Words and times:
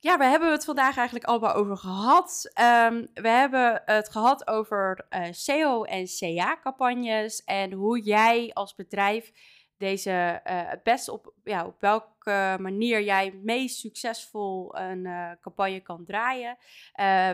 ja, 0.00 0.18
we 0.18 0.24
hebben 0.24 0.50
het 0.50 0.64
vandaag 0.64 0.96
eigenlijk 0.96 1.26
allemaal 1.26 1.54
over 1.54 1.76
gehad. 1.76 2.50
Ehm, 2.52 3.06
we 3.14 3.28
hebben 3.28 3.82
het 3.84 4.08
gehad 4.08 4.48
over 4.48 5.06
uh, 5.10 5.26
eh, 5.26 5.32
SEO 5.32 5.82
en 5.82 6.06
CA-campagnes 6.18 7.44
en 7.44 7.72
hoe 7.72 8.02
jij 8.02 8.50
als 8.52 8.74
bedrijf 8.74 9.32
deze 9.76 10.40
het 10.44 10.82
best 10.82 11.08
op, 11.08 11.32
ja, 11.44 11.66
op 11.66 11.80
welke 11.80 12.56
manier 12.60 13.02
jij 13.02 13.40
meest 13.42 13.78
succesvol 13.78 14.78
een 14.78 15.04
uh, 15.04 15.30
campagne 15.40 15.80
kan 15.80 16.04
draaien. 16.04 16.56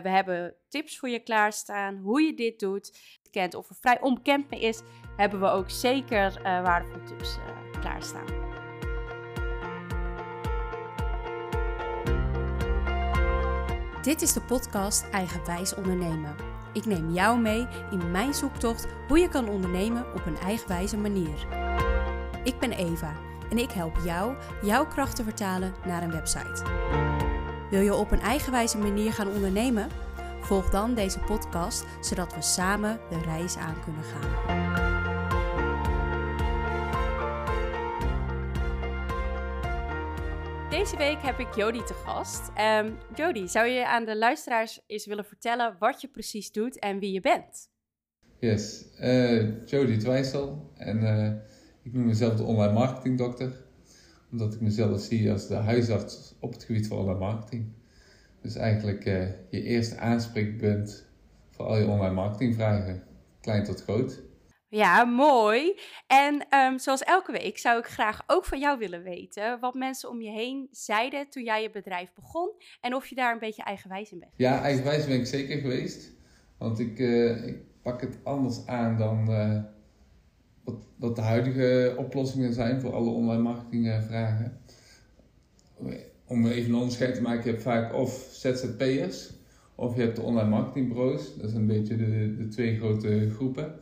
we 0.03 0.09
hebben 0.09 0.55
tips 0.69 0.99
voor 0.99 1.09
je 1.09 1.19
klaarstaan, 1.19 1.97
hoe 1.97 2.21
je 2.21 2.33
dit 2.33 2.59
doet. 2.59 2.97
Kent 3.31 3.53
of 3.53 3.69
er 3.69 3.75
vrij 3.75 4.01
onbekend 4.01 4.49
mee 4.49 4.59
is, 4.59 4.81
hebben 5.17 5.39
we 5.39 5.47
ook 5.47 5.69
zeker 5.69 6.41
waardevolle 6.43 7.03
tips 7.03 7.37
klaarstaan. 7.79 8.54
Dit 14.05 14.21
is 14.21 14.33
de 14.33 14.41
podcast 14.41 15.05
Eigenwijs 15.11 15.75
Ondernemen. 15.75 16.35
Ik 16.73 16.85
neem 16.85 17.11
jou 17.11 17.39
mee 17.39 17.67
in 17.91 18.11
mijn 18.11 18.33
zoektocht 18.33 18.87
hoe 19.07 19.19
je 19.19 19.29
kan 19.29 19.49
ondernemen 19.49 20.05
op 20.13 20.25
een 20.25 20.37
eigenwijze 20.37 20.97
manier. 20.97 21.47
Ik 22.43 22.59
ben 22.59 22.71
Eva 22.71 23.13
en 23.49 23.57
ik 23.57 23.71
help 23.71 23.97
jou 24.03 24.35
jouw 24.61 24.87
kracht 24.87 25.15
te 25.15 25.23
vertalen 25.23 25.73
naar 25.85 26.03
een 26.03 26.11
website. 26.11 26.63
Wil 27.69 27.81
je 27.81 27.93
op 27.93 28.11
een 28.11 28.21
eigenwijze 28.21 28.77
manier 28.77 29.13
gaan 29.13 29.27
ondernemen? 29.27 29.89
Volg 30.41 30.69
dan 30.69 30.93
deze 30.93 31.19
podcast 31.19 31.85
zodat 32.01 32.35
we 32.35 32.41
samen 32.41 32.99
de 33.09 33.21
reis 33.21 33.57
aan 33.57 33.75
kunnen 33.83 34.03
gaan. 34.03 34.84
Deze 40.75 40.97
week 40.97 41.21
heb 41.21 41.39
ik 41.39 41.55
Jody 41.55 41.83
te 41.83 41.93
gast. 41.93 42.51
Um, 42.59 42.97
Jody, 43.13 43.47
zou 43.47 43.67
je 43.67 43.87
aan 43.87 44.05
de 44.05 44.17
luisteraars 44.17 44.81
eens 44.87 45.05
willen 45.05 45.25
vertellen 45.25 45.75
wat 45.79 46.01
je 46.01 46.07
precies 46.07 46.51
doet 46.51 46.79
en 46.79 46.99
wie 46.99 47.11
je 47.11 47.21
bent? 47.21 47.69
Yes, 48.39 48.85
uh, 49.01 49.67
Jody 49.67 49.97
Twijsel 49.97 50.71
en 50.77 51.01
uh, 51.01 51.31
ik 51.83 51.93
noem 51.93 52.05
mezelf 52.05 52.35
de 52.35 52.43
online 52.43 52.73
marketingdokter. 52.73 53.51
Omdat 54.31 54.53
ik 54.53 54.61
mezelf 54.61 55.01
zie 55.01 55.31
als 55.31 55.47
de 55.47 55.55
huisarts 55.55 56.35
op 56.39 56.53
het 56.53 56.63
gebied 56.63 56.87
van 56.87 56.97
online 56.97 57.19
marketing. 57.19 57.73
Dus 58.41 58.55
eigenlijk 58.55 59.05
uh, 59.05 59.27
je 59.49 59.63
eerste 59.63 59.97
aanspreekpunt 59.97 61.05
voor 61.49 61.65
al 61.65 61.77
je 61.77 61.85
online 61.85 62.13
marketingvragen, 62.13 63.03
klein 63.41 63.63
tot 63.63 63.83
groot. 63.83 64.21
Ja, 64.69 65.03
mooi. 65.03 65.79
En 66.07 66.45
um, 66.55 66.79
zoals 66.79 67.03
elke 67.03 67.31
week 67.31 67.57
zou 67.57 67.79
ik 67.79 67.85
graag 67.85 68.23
ook 68.27 68.45
van 68.45 68.59
jou 68.59 68.77
willen 68.77 69.03
weten 69.03 69.59
wat 69.59 69.73
mensen 69.73 70.09
om 70.09 70.21
je 70.21 70.29
heen 70.29 70.67
zeiden 70.71 71.29
toen 71.29 71.43
jij 71.43 71.61
je 71.61 71.69
bedrijf 71.69 72.13
begon 72.13 72.51
en 72.81 72.95
of 72.95 73.07
je 73.07 73.15
daar 73.15 73.33
een 73.33 73.39
beetje 73.39 73.63
eigenwijs 73.63 74.11
in 74.11 74.19
bent. 74.19 74.31
Ja, 74.35 74.61
eigenwijs 74.61 75.05
ben 75.05 75.19
ik 75.19 75.25
zeker 75.25 75.57
geweest. 75.57 76.11
Want 76.57 76.79
ik, 76.79 76.99
uh, 76.99 77.47
ik 77.47 77.57
pak 77.81 78.01
het 78.01 78.17
anders 78.23 78.65
aan 78.65 78.97
dan 78.97 79.29
uh, 79.29 79.63
wat, 80.63 80.87
wat 80.95 81.15
de 81.15 81.21
huidige 81.21 81.95
oplossingen 81.97 82.53
zijn 82.53 82.81
voor 82.81 82.93
alle 82.93 83.09
online 83.09 83.41
marketingvragen. 83.41 84.61
Om 86.25 86.47
even 86.47 86.69
een 86.69 86.79
onderscheid 86.79 87.15
te 87.15 87.21
maken, 87.21 87.43
je 87.43 87.49
hebt 87.49 87.63
vaak 87.63 87.93
of 87.93 88.27
ZZP'ers 88.31 89.33
of 89.75 89.95
je 89.95 90.01
hebt 90.01 90.15
de 90.15 90.21
online 90.21 90.49
marketingbureaus. 90.49 91.35
Dat 91.37 91.49
zijn 91.49 91.61
een 91.61 91.67
beetje 91.67 91.95
de, 91.95 92.35
de 92.35 92.47
twee 92.47 92.77
grote 92.77 93.29
groepen. 93.33 93.79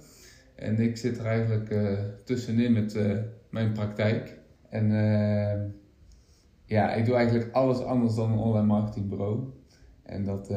En 0.55 0.79
ik 0.79 0.97
zit 0.97 1.17
er 1.17 1.25
eigenlijk 1.25 1.69
uh, 1.69 1.99
tussenin 2.23 2.73
met 2.73 2.95
uh, 2.95 3.19
mijn 3.49 3.71
praktijk. 3.71 4.39
En 4.69 4.91
uh, 4.91 5.61
ja, 6.65 6.93
ik 6.93 7.05
doe 7.05 7.15
eigenlijk 7.15 7.53
alles 7.53 7.79
anders 7.79 8.15
dan 8.15 8.31
een 8.31 8.37
online 8.37 8.65
marketingbureau. 8.65 9.53
En 10.03 10.23
dat, 10.23 10.47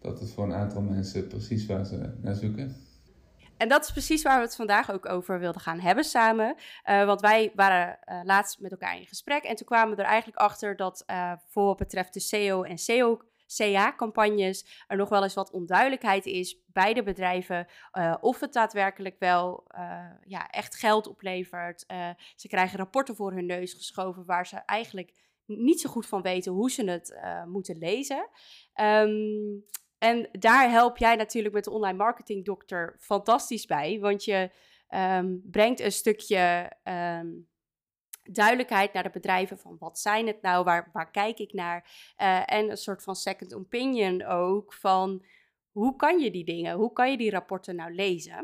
dat 0.00 0.20
is 0.20 0.32
voor 0.32 0.44
een 0.44 0.54
aantal 0.54 0.82
mensen 0.82 1.26
precies 1.26 1.66
waar 1.66 1.84
ze 1.84 2.12
naar 2.20 2.34
zoeken. 2.34 2.76
En 3.56 3.68
dat 3.68 3.84
is 3.84 3.90
precies 3.92 4.22
waar 4.22 4.36
we 4.38 4.44
het 4.44 4.56
vandaag 4.56 4.92
ook 4.92 5.08
over 5.08 5.38
wilden 5.38 5.60
gaan 5.60 5.80
hebben 5.80 6.04
samen. 6.04 6.54
Want 6.84 7.20
wij 7.20 7.52
waren 7.54 7.98
laatst 8.24 8.60
met 8.60 8.70
elkaar 8.70 8.98
in 8.98 9.06
gesprek 9.06 9.42
en 9.42 9.56
toen 9.56 9.66
kwamen 9.66 9.96
we 9.96 10.02
er 10.02 10.08
eigenlijk 10.08 10.38
achter 10.38 10.76
dat 10.76 11.04
voor 11.46 11.64
wat 11.64 11.76
betreft 11.76 12.14
de 12.14 12.20
SEO 12.20 12.62
en 12.62 12.78
SEO 12.78 13.20
CA-campagnes 13.56 14.84
er 14.86 14.96
nog 14.96 15.08
wel 15.08 15.22
eens 15.22 15.34
wat 15.34 15.50
onduidelijkheid 15.50 16.26
is 16.26 16.62
bij 16.66 16.94
de 16.94 17.02
bedrijven 17.02 17.66
uh, 17.92 18.14
of 18.20 18.40
het 18.40 18.52
daadwerkelijk 18.52 19.18
wel 19.18 19.64
uh, 19.74 20.04
ja, 20.24 20.50
echt 20.50 20.74
geld 20.74 21.06
oplevert. 21.06 21.84
Uh, 21.88 22.08
ze 22.36 22.48
krijgen 22.48 22.78
rapporten 22.78 23.16
voor 23.16 23.32
hun 23.32 23.46
neus 23.46 23.72
geschoven 23.72 24.24
waar 24.24 24.46
ze 24.46 24.56
eigenlijk 24.56 25.12
niet 25.44 25.80
zo 25.80 25.90
goed 25.90 26.06
van 26.06 26.22
weten 26.22 26.52
hoe 26.52 26.70
ze 26.70 26.84
het 26.84 27.20
moeten 27.46 27.78
lezen. 27.78 28.28
Um, 28.80 29.64
en 29.98 30.28
daar 30.32 30.70
help 30.70 30.96
jij 30.96 31.16
natuurlijk 31.16 31.54
met 31.54 31.64
de 31.64 31.70
online 31.70 31.96
marketing 31.96 32.44
dokter 32.44 32.96
fantastisch 32.98 33.66
bij, 33.66 34.00
want 34.00 34.24
je 34.24 34.50
um, 34.88 35.42
brengt 35.50 35.80
een 35.80 35.92
stukje 35.92 36.72
um, 36.84 37.48
duidelijkheid 38.32 38.92
naar 38.92 39.02
de 39.02 39.10
bedrijven 39.10 39.58
van 39.58 39.76
wat 39.78 39.98
zijn 39.98 40.26
het 40.26 40.42
nou, 40.42 40.64
waar, 40.64 40.90
waar 40.92 41.10
kijk 41.10 41.38
ik 41.38 41.52
naar. 41.52 41.90
Uh, 42.18 42.42
en 42.44 42.70
een 42.70 42.76
soort 42.76 43.02
van 43.02 43.16
second 43.16 43.54
opinion 43.54 44.24
ook 44.24 44.72
van 44.72 45.24
hoe 45.72 45.96
kan 45.96 46.18
je 46.18 46.30
die 46.30 46.44
dingen, 46.44 46.76
hoe 46.76 46.92
kan 46.92 47.10
je 47.10 47.16
die 47.16 47.30
rapporten 47.30 47.76
nou 47.76 47.94
lezen. 47.94 48.36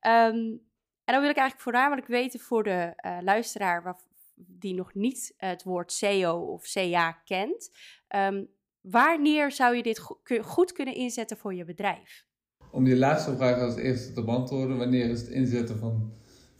Um, 0.00 0.64
en 1.04 1.12
dan 1.14 1.20
wil 1.20 1.30
ik 1.30 1.36
eigenlijk 1.36 1.60
voornamelijk 1.60 2.06
weten 2.06 2.40
voor 2.40 2.62
de 2.62 2.92
uh, 3.06 3.18
luisteraar 3.22 3.82
waar, 3.82 3.96
die 4.34 4.74
nog 4.74 4.94
niet 4.94 5.34
het 5.36 5.62
woord 5.62 5.92
SEO 5.92 6.38
of 6.38 6.72
CA 6.72 7.12
kent. 7.12 7.70
Um, 8.16 8.48
wanneer 8.80 9.52
zou 9.52 9.76
je 9.76 9.82
dit 9.82 9.98
go 9.98 10.42
goed 10.42 10.72
kunnen 10.72 10.94
inzetten 10.94 11.36
voor 11.36 11.54
je 11.54 11.64
bedrijf? 11.64 12.24
Om 12.70 12.84
die 12.84 12.96
laatste 12.96 13.36
vraag 13.36 13.60
als 13.60 13.76
eerste 13.76 14.12
te 14.12 14.24
beantwoorden, 14.24 14.78
wanneer 14.78 15.10
is 15.10 15.20
het 15.20 15.30
inzetten 15.30 15.78
van 15.78 16.12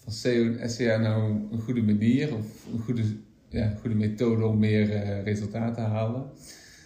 van 0.06 0.15
SEO 0.15 0.55
en 0.55 0.71
SEA 0.71 0.97
nou 0.97 1.47
een 1.50 1.61
goede 1.61 1.83
manier 1.83 2.34
of 2.34 2.67
een 2.72 2.78
goede, 2.78 3.03
ja, 3.49 3.75
goede 3.81 3.94
methode 3.94 4.47
om 4.47 4.59
meer 4.59 4.91
uh, 4.91 5.22
resultaten 5.22 5.75
te 5.75 5.81
halen? 5.81 6.31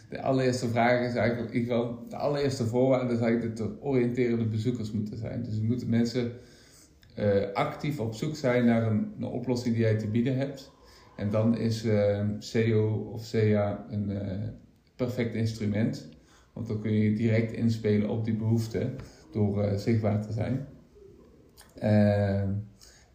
De 0.09 0.23
allereerste 0.23 0.69
vraag 0.69 1.09
is 1.09 1.15
eigenlijk, 1.15 1.53
ik 1.53 1.67
wel, 1.67 2.07
de 2.09 2.17
allereerste 2.17 2.67
voorwaarde 2.67 3.15
is 3.15 3.21
eigenlijk 3.21 3.57
dat 3.57 3.69
er 3.69 3.81
oriënterende 3.81 4.45
bezoekers 4.45 4.93
moeten 4.93 5.19
zijn. 5.19 5.43
Dus 5.43 5.57
er 5.57 5.63
moeten 5.63 5.91
mensen 5.91 6.33
uh, 7.19 7.53
actief 7.53 8.01
op 8.01 8.15
zoek 8.15 8.37
zijn 8.37 8.65
naar 8.65 8.87
een, 8.87 9.25
oplossing 9.25 9.75
die 9.75 9.85
jij 9.85 9.97
te 9.97 10.07
bieden 10.07 10.37
hebt. 10.37 10.73
En 11.17 11.31
dan 11.31 11.59
is 11.59 11.85
uh, 11.85 12.21
SEO 12.39 13.11
of 13.13 13.25
SEA 13.25 13.87
een 13.91 14.13
perfect 14.97 15.35
instrument. 15.35 16.09
Want 16.53 16.67
dan 16.67 16.81
kun 16.81 16.93
je 16.93 17.13
direct 17.13 17.53
inspelen 17.53 18.09
op 18.09 18.25
die 18.25 18.37
behoefte 18.37 18.91
door 19.33 19.79
zichtbaar 19.79 20.23
te 20.23 20.33
zijn. 20.33 20.67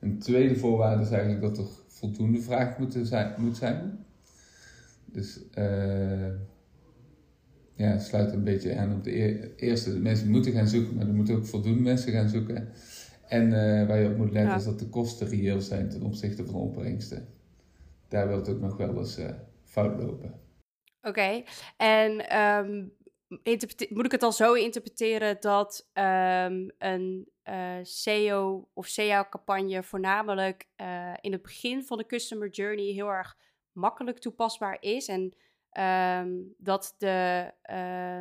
Een 0.05 0.19
tweede 0.19 0.55
voorwaarde 0.55 1.03
is 1.03 1.09
eigenlijk 1.09 1.41
dat 1.41 1.57
er 1.57 1.67
voldoende 1.88 2.41
vraag 2.41 2.77
moet 2.77 2.97
zijn. 3.01 3.33
Moet 3.38 3.57
zijn. 3.57 4.05
Dus 5.05 5.39
uh, 5.57 6.27
ja, 7.75 7.99
sluit 7.99 8.31
een 8.31 8.44
beetje 8.44 8.75
aan 8.75 8.94
op 8.94 9.03
de 9.03 9.55
eerste. 9.55 9.94
De 9.94 9.99
mensen 9.99 10.29
moeten 10.29 10.51
gaan 10.51 10.67
zoeken, 10.67 10.95
maar 10.95 11.07
er 11.07 11.13
moeten 11.13 11.35
ook 11.35 11.45
voldoende 11.45 11.81
mensen 11.81 12.11
gaan 12.11 12.29
zoeken. 12.29 12.69
En 13.27 13.45
uh, 13.45 13.88
waar 13.88 13.99
je 13.99 14.09
op 14.09 14.17
moet 14.17 14.31
letten 14.31 14.55
is 14.55 14.63
dat 14.63 14.79
de 14.79 14.89
kosten 14.89 15.27
reëel 15.27 15.61
zijn 15.61 15.89
ten 15.89 16.03
opzichte 16.03 16.45
van 16.45 16.53
de 16.53 16.59
opbrengsten. 16.59 17.27
Daar 18.07 18.27
wil 18.27 18.38
het 18.38 18.49
ook 18.49 18.61
nog 18.61 18.77
wel 18.77 18.97
eens 18.97 19.19
uh, 19.19 19.29
fout 19.63 20.01
lopen. 20.01 20.33
Oké, 21.01 21.44
en 21.77 22.39
um, 22.39 22.94
moet 23.89 24.05
ik 24.05 24.11
het 24.11 24.23
al 24.23 24.31
zo 24.31 24.53
interpreteren 24.53 25.38
dat 25.39 25.89
um, 25.94 26.71
een 26.77 27.27
uh, 27.50 27.78
SEO 27.81 28.69
of 28.73 28.88
SEO-campagne 28.88 29.83
voornamelijk 29.83 30.67
uh, 30.81 31.13
in 31.22 31.31
het 31.31 31.41
begin 31.41 31.83
van 31.83 31.97
de 31.97 32.06
customer 32.06 32.50
journey 32.50 32.86
heel 32.86 33.07
erg 33.07 33.38
makkelijk 33.71 34.19
toepasbaar 34.19 34.77
is. 34.80 35.07
En 35.07 35.33
um, 36.21 36.53
dat 36.57 36.95
de, 36.97 37.51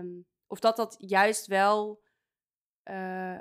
um, 0.01 0.27
of 0.47 0.59
dat 0.59 0.77
dat 0.77 0.97
juist 0.99 1.47
wel 1.47 2.03
uh, 2.85 3.39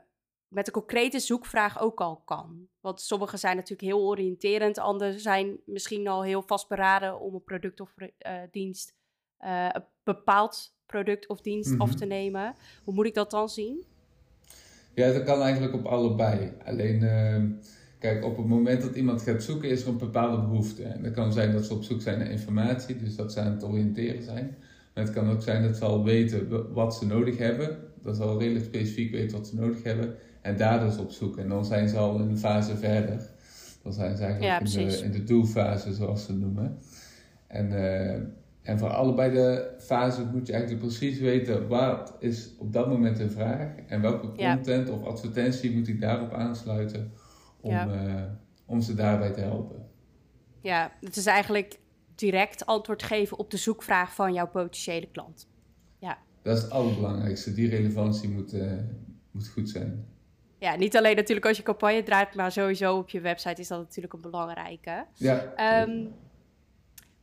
met 0.47 0.67
een 0.67 0.73
concrete 0.73 1.19
zoekvraag 1.19 1.79
ook 1.79 2.01
al 2.01 2.21
kan. 2.25 2.67
Want 2.79 3.01
sommige 3.01 3.37
zijn 3.37 3.55
natuurlijk 3.55 3.89
heel 3.89 4.07
oriënterend, 4.07 4.77
andere 4.77 5.19
zijn 5.19 5.59
misschien 5.65 6.07
al 6.07 6.23
heel 6.23 6.41
vastberaden 6.41 7.19
om 7.19 7.33
een 7.33 7.43
product 7.43 7.79
of 7.79 7.93
dienst, 8.51 8.95
een 9.37 9.85
bepaald 10.03 10.75
product 10.85 11.27
of 11.27 11.41
dienst 11.41 11.69
mm 11.69 11.73
-hmm. 11.73 11.81
af 11.81 11.89
mhm. 11.89 11.97
te 11.97 12.05
nemen. 12.05 12.55
Hoe 12.83 12.93
moet 12.93 13.05
ik 13.05 13.13
dat 13.13 13.31
dan 13.31 13.49
zien? 13.49 13.92
Ja, 14.93 15.11
dat 15.11 15.23
kan 15.23 15.41
eigenlijk 15.41 15.73
op 15.73 15.85
allebei. 15.85 16.51
Alleen, 16.65 17.01
uh, 17.01 17.43
kijk, 17.99 18.25
op 18.25 18.37
het 18.37 18.45
moment 18.45 18.81
dat 18.81 18.95
iemand 18.95 19.21
gaat 19.21 19.43
zoeken, 19.43 19.69
is 19.69 19.81
er 19.81 19.87
een 19.87 19.97
bepaalde 19.97 20.41
behoefte. 20.41 20.83
En 20.83 21.03
dat 21.03 21.11
kan 21.11 21.33
zijn 21.33 21.51
dat 21.51 21.65
ze 21.65 21.73
op 21.73 21.83
zoek 21.83 22.01
zijn 22.01 22.19
naar 22.19 22.31
informatie, 22.31 22.97
dus 22.97 23.15
dat 23.15 23.33
ze 23.33 23.39
aan 23.39 23.51
het 23.51 23.63
oriënteren 23.63 24.23
zijn. 24.23 24.55
Maar 24.93 25.03
het 25.03 25.13
kan 25.13 25.29
ook 25.29 25.41
zijn 25.41 25.63
dat 25.63 25.77
ze 25.77 25.85
al 25.85 26.03
weten 26.03 26.73
wat 26.73 26.95
ze 26.95 27.05
nodig 27.05 27.37
hebben. 27.37 27.77
Dat 28.03 28.15
ze 28.15 28.23
al 28.23 28.39
redelijk 28.39 28.65
specifiek 28.65 29.11
weten 29.11 29.37
wat 29.37 29.47
ze 29.47 29.55
nodig 29.55 29.83
hebben. 29.83 30.15
En 30.41 30.57
daar 30.57 30.79
dus 30.79 30.97
op 30.97 31.11
zoek. 31.11 31.37
En 31.37 31.49
dan 31.49 31.65
zijn 31.65 31.89
ze 31.89 31.97
al 31.97 32.19
in 32.19 32.29
een 32.29 32.37
fase 32.37 32.77
verder. 32.77 33.29
Dan 33.83 33.93
zijn 33.93 34.17
ze 34.17 34.23
eigenlijk 34.23 34.61
in, 34.61 34.87
de, 34.87 34.97
in 35.03 35.11
de 35.11 35.23
doelfase, 35.23 35.93
zoals 35.93 36.25
ze 36.25 36.33
noemen. 36.33 36.77
En 37.47 37.71
uh, 37.71 38.19
en 38.63 38.79
voor 38.79 38.89
allebei 38.89 39.31
de 39.31 39.75
fases 39.79 40.25
moet 40.31 40.47
je 40.47 40.53
eigenlijk 40.53 40.81
precies 40.83 41.19
weten 41.19 41.67
wat 41.67 42.15
is 42.19 42.55
op 42.57 42.73
dat 42.73 42.87
moment 42.87 43.17
de 43.17 43.29
vraag 43.29 43.75
en 43.87 44.01
welke 44.01 44.31
content 44.31 44.89
of 44.89 45.03
advertentie 45.03 45.71
moet 45.71 45.87
ik 45.87 46.01
daarop 46.01 46.33
aansluiten 46.33 47.11
om, 47.61 47.73
eh, 47.73 48.23
om 48.65 48.81
ze 48.81 48.93
daarbij 48.93 49.31
te 49.31 49.39
helpen. 49.39 49.85
Ja, 50.61 50.91
het 50.99 51.15
is 51.15 51.25
eigenlijk 51.25 51.79
direct 52.15 52.65
antwoord 52.65 53.03
geven 53.03 53.37
op 53.37 53.51
de 53.51 53.57
zoekvraag 53.57 54.13
van 54.15 54.33
jouw 54.33 54.47
potentiële 54.47 55.07
klant. 55.11 55.47
Ja. 55.99 56.17
Dat 56.41 56.57
is 56.57 56.63
het 56.63 56.71
allerbelangrijkste. 56.71 57.53
Die 57.53 57.69
relevantie 57.69 58.29
moet, 58.29 58.53
uh, 58.53 58.71
moet 59.31 59.47
goed 59.47 59.69
zijn. 59.69 60.05
Ja, 60.57 60.75
niet 60.75 60.97
alleen 60.97 61.15
natuurlijk 61.15 61.47
als 61.47 61.57
je 61.57 61.63
campagne 61.63 62.03
draait, 62.03 62.35
maar 62.35 62.51
sowieso 62.51 62.97
op 62.97 63.09
je 63.09 63.21
website 63.21 63.61
is 63.61 63.67
dat 63.67 63.79
natuurlijk 63.79 64.13
een 64.13 64.21
belangrijke. 64.21 65.05
Ja. 65.13 65.81
Um, 65.81 66.13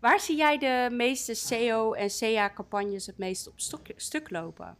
waar 0.00 0.20
zie 0.20 0.36
jij 0.36 0.58
de 0.58 0.94
meeste 0.94 1.34
SEO 1.34 1.92
en 1.92 2.08
CA-campagnes 2.18 3.06
het 3.06 3.18
meest 3.18 3.48
op 3.48 3.54
stuk 3.96 4.30
lopen? 4.30 4.76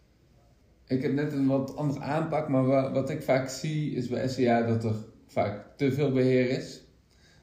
Ik 0.87 1.03
heb 1.03 1.13
net 1.13 1.33
een 1.33 1.47
wat 1.47 1.77
andere 1.77 2.01
aanpak, 2.01 2.49
maar 2.49 2.93
wat 2.93 3.11
ik 3.11 3.23
vaak 3.23 3.49
zie 3.49 3.95
is 3.95 4.09
bij 4.09 4.29
SEA 4.29 4.63
dat 4.63 4.85
er 4.85 4.95
vaak 5.27 5.65
te 5.77 5.93
veel 5.93 6.13
beheer 6.13 6.51
is. 6.51 6.85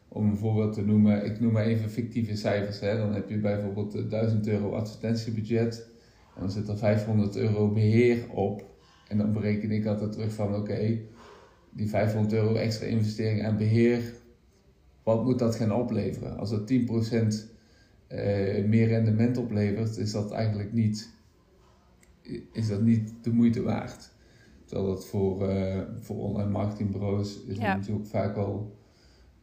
Om 0.07 0.29
een 0.29 0.37
voorbeeld 0.37 0.73
te 0.73 0.81
noemen, 0.85 1.25
ik 1.25 1.39
noem 1.39 1.51
maar 1.51 1.65
even 1.65 1.89
fictieve 1.89 2.35
cijfers. 2.35 2.79
Hè. 2.79 2.97
Dan 2.97 3.13
heb 3.13 3.29
je 3.29 3.37
bijvoorbeeld 3.37 4.09
1000 4.09 4.47
euro 4.47 4.71
advertentiebudget 4.71 5.89
en 6.35 6.41
dan 6.41 6.51
zit 6.51 6.67
er 6.67 6.77
500 6.77 7.35
euro 7.35 7.71
beheer 7.71 8.29
op. 8.31 8.65
En 9.07 9.17
dan 9.17 9.33
bereken 9.33 9.71
ik 9.71 9.85
altijd 9.85 10.11
terug 10.11 10.33
van 10.33 10.55
oké, 10.55 10.99
die 11.69 11.89
500 11.89 12.33
euro 12.33 12.55
extra 12.55 12.85
investering 12.85 13.45
aan 13.45 13.57
beheer, 13.57 14.13
wat 15.03 15.23
moet 15.23 15.39
dat 15.39 15.55
gaan 15.55 15.73
opleveren? 15.73 16.37
Als 16.37 16.49
het 16.49 16.67
10% 16.67 17.56
uh, 18.11 18.65
meer 18.65 18.87
rendement 18.87 19.37
oplevert, 19.37 19.97
is 19.97 20.11
dat 20.11 20.31
eigenlijk 20.31 20.73
niet, 20.73 21.09
is 22.51 22.67
dat 22.67 22.81
niet 22.81 23.13
de 23.21 23.31
moeite 23.31 23.61
waard. 23.61 24.15
Terwijl 24.65 24.87
dat 24.87 25.05
voor, 25.05 25.49
uh, 25.49 25.81
voor 25.99 26.17
online 26.17 26.49
marketingbureaus 26.49 27.43
is 27.43 27.57
ja. 27.57 27.75
natuurlijk 27.75 28.07
vaak 28.07 28.35
wel 28.35 28.75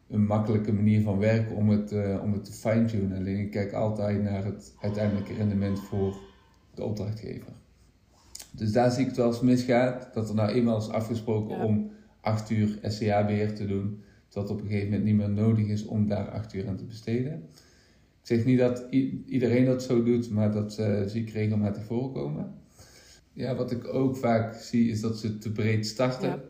een 0.08 0.26
makkelijke 0.26 0.72
manier 0.72 1.02
van 1.02 1.18
werken 1.18 1.56
om 1.56 1.68
het, 1.68 1.92
uh, 1.92 2.22
om 2.22 2.32
het 2.32 2.44
te 2.44 2.52
fine-tunen. 2.52 3.18
Alleen 3.18 3.38
ik 3.38 3.50
kijk 3.50 3.72
altijd 3.72 4.22
naar 4.22 4.44
het 4.44 4.74
uiteindelijke 4.80 5.34
rendement 5.34 5.80
voor 5.80 6.16
de 6.74 6.84
opdrachtgever. 6.84 7.52
Dus 8.50 8.72
daar 8.72 8.90
zie 8.90 9.00
ik 9.00 9.06
het 9.06 9.16
wel 9.16 9.26
eens 9.26 9.40
misgaat. 9.40 10.14
Dat 10.14 10.28
er 10.28 10.34
nou 10.34 10.50
eenmaal 10.50 10.76
is 10.76 10.88
afgesproken 10.88 11.58
om 11.58 11.90
8 12.20 12.50
uur 12.50 12.78
SCA-beheer 12.82 13.54
te 13.54 13.66
doen. 13.66 14.02
Dat 14.28 14.50
op 14.50 14.60
een 14.60 14.66
gegeven 14.66 14.88
moment 14.88 15.04
niet 15.04 15.16
meer 15.16 15.30
nodig 15.30 15.66
is 15.66 15.84
om 15.84 16.08
daar 16.08 16.30
8 16.30 16.54
uur 16.54 16.68
aan 16.68 16.76
te 16.76 16.84
besteden. 16.84 17.48
Ik 18.24 18.30
zeg 18.30 18.44
niet 18.44 18.58
dat 18.58 18.86
iedereen 19.26 19.64
dat 19.64 19.82
zo 19.82 20.02
doet, 20.02 20.30
maar 20.30 20.52
dat 20.52 20.78
uh, 20.80 21.02
zie 21.06 21.22
ik 21.22 21.30
regelmatig 21.30 21.84
voorkomen. 21.84 22.54
Ja, 23.32 23.54
wat 23.54 23.70
ik 23.70 23.94
ook 23.94 24.16
vaak 24.16 24.54
zie 24.54 24.90
is 24.90 25.00
dat 25.00 25.18
ze 25.18 25.38
te 25.38 25.52
breed 25.52 25.86
starten. 25.86 26.42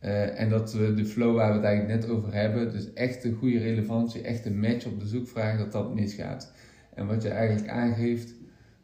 Uh, 0.00 0.40
en 0.40 0.48
dat 0.48 0.72
we 0.72 0.94
de 0.94 1.04
flow 1.04 1.36
waar 1.36 1.48
we 1.48 1.54
het 1.54 1.64
eigenlijk 1.64 2.00
net 2.00 2.10
over 2.10 2.34
hebben, 2.34 2.72
dus 2.72 2.92
echt 2.92 3.24
een 3.24 3.34
goede 3.34 3.58
relevantie, 3.58 4.22
echt 4.22 4.46
een 4.46 4.60
match 4.60 4.86
op 4.86 5.00
de 5.00 5.06
zoekvraag, 5.06 5.58
dat 5.58 5.72
dat 5.72 5.94
misgaat. 5.94 6.52
En 6.94 7.06
wat 7.06 7.22
je 7.22 7.28
eigenlijk 7.28 7.68
aangeeft, 7.68 8.34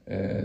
uh, 0.09 0.43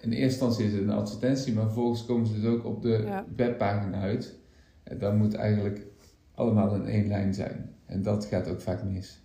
in 0.00 0.12
eerste 0.12 0.16
instantie 0.20 0.66
is 0.66 0.72
het 0.72 0.82
een 0.82 0.90
advertentie, 0.90 1.52
maar 1.52 1.64
vervolgens 1.64 2.04
komen 2.04 2.26
ze 2.26 2.40
dus 2.40 2.50
ook 2.50 2.64
op 2.64 2.82
de 2.82 3.22
webpagina 3.36 4.00
uit. 4.00 4.38
En 4.82 4.98
dat 4.98 5.16
moet 5.16 5.34
eigenlijk 5.34 5.86
allemaal 6.34 6.74
in 6.74 6.86
één 6.86 7.08
lijn 7.08 7.34
zijn. 7.34 7.74
En 7.86 8.02
dat 8.02 8.24
gaat 8.24 8.48
ook 8.48 8.60
vaak 8.60 8.84
mis. 8.84 9.22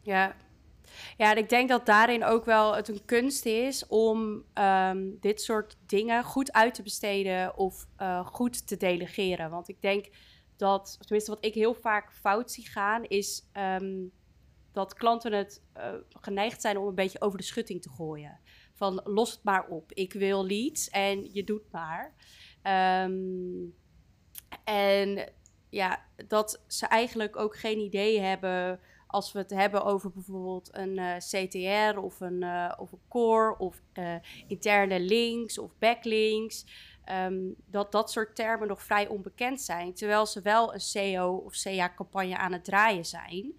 Ja, 0.00 0.34
ja, 1.16 1.30
en 1.30 1.36
ik 1.36 1.48
denk 1.48 1.68
dat 1.68 1.86
daarin 1.86 2.24
ook 2.24 2.44
wel 2.44 2.74
het 2.74 2.88
een 2.88 3.04
kunst 3.04 3.46
is 3.46 3.86
om 3.86 4.44
ehm, 4.52 5.10
dit 5.20 5.42
soort 5.42 5.76
dingen 5.86 6.24
goed 6.24 6.52
uit 6.52 6.74
te 6.74 6.82
besteden 6.82 7.56
of 7.56 7.86
uh, 7.98 8.26
goed 8.26 8.66
te 8.66 8.76
delegeren. 8.76 9.50
Want 9.50 9.68
ik 9.68 9.80
denk 9.80 10.08
dat, 10.56 10.96
tenminste 11.00 11.30
wat 11.30 11.44
ik 11.44 11.54
heel 11.54 11.74
vaak 11.74 12.12
fout 12.12 12.50
zie 12.50 12.68
gaan, 12.68 13.04
is 13.04 13.42
um, 13.80 14.12
dat 14.72 14.94
klanten 14.94 15.32
het 15.32 15.62
uh, 15.76 15.92
geneigd 16.20 16.60
zijn 16.60 16.78
om 16.78 16.86
een 16.86 16.94
beetje 16.94 17.20
over 17.20 17.38
de 17.38 17.44
schutting 17.44 17.82
te 17.82 17.90
gooien. 17.90 18.40
Van 18.74 19.00
los 19.04 19.30
het 19.30 19.44
maar 19.44 19.66
op, 19.66 19.92
ik 19.92 20.12
wil 20.12 20.46
leads 20.46 20.88
en 20.90 21.32
je 21.32 21.44
doet 21.44 21.70
maar. 21.70 22.14
Um, 23.06 23.74
en 24.64 25.32
ja, 25.68 26.04
dat 26.26 26.62
ze 26.66 26.86
eigenlijk 26.86 27.36
ook 27.36 27.56
geen 27.56 27.78
idee 27.78 28.20
hebben 28.20 28.80
als 29.12 29.32
we 29.32 29.38
het 29.38 29.50
hebben 29.50 29.84
over 29.84 30.10
bijvoorbeeld 30.10 30.68
een 30.72 30.98
uh, 30.98 31.16
CTR 31.16 31.98
of 31.98 32.20
een, 32.20 32.42
uh, 32.42 32.72
of 32.76 32.92
een 32.92 33.00
core 33.08 33.58
of 33.58 33.82
uh, 33.94 34.14
interne 34.46 35.00
links 35.00 35.58
of 35.58 35.70
backlinks. 35.78 36.66
Um, 37.26 37.54
dat 37.66 37.92
dat 37.92 38.10
soort 38.10 38.36
termen 38.36 38.68
nog 38.68 38.82
vrij 38.82 39.08
onbekend 39.08 39.60
zijn, 39.60 39.94
terwijl 39.94 40.26
ze 40.26 40.40
wel 40.40 40.74
een 40.74 40.80
SEO 40.80 41.34
of 41.34 41.62
CA-campagne 41.62 42.36
aan 42.36 42.52
het 42.52 42.64
draaien 42.64 43.04
zijn. 43.04 43.54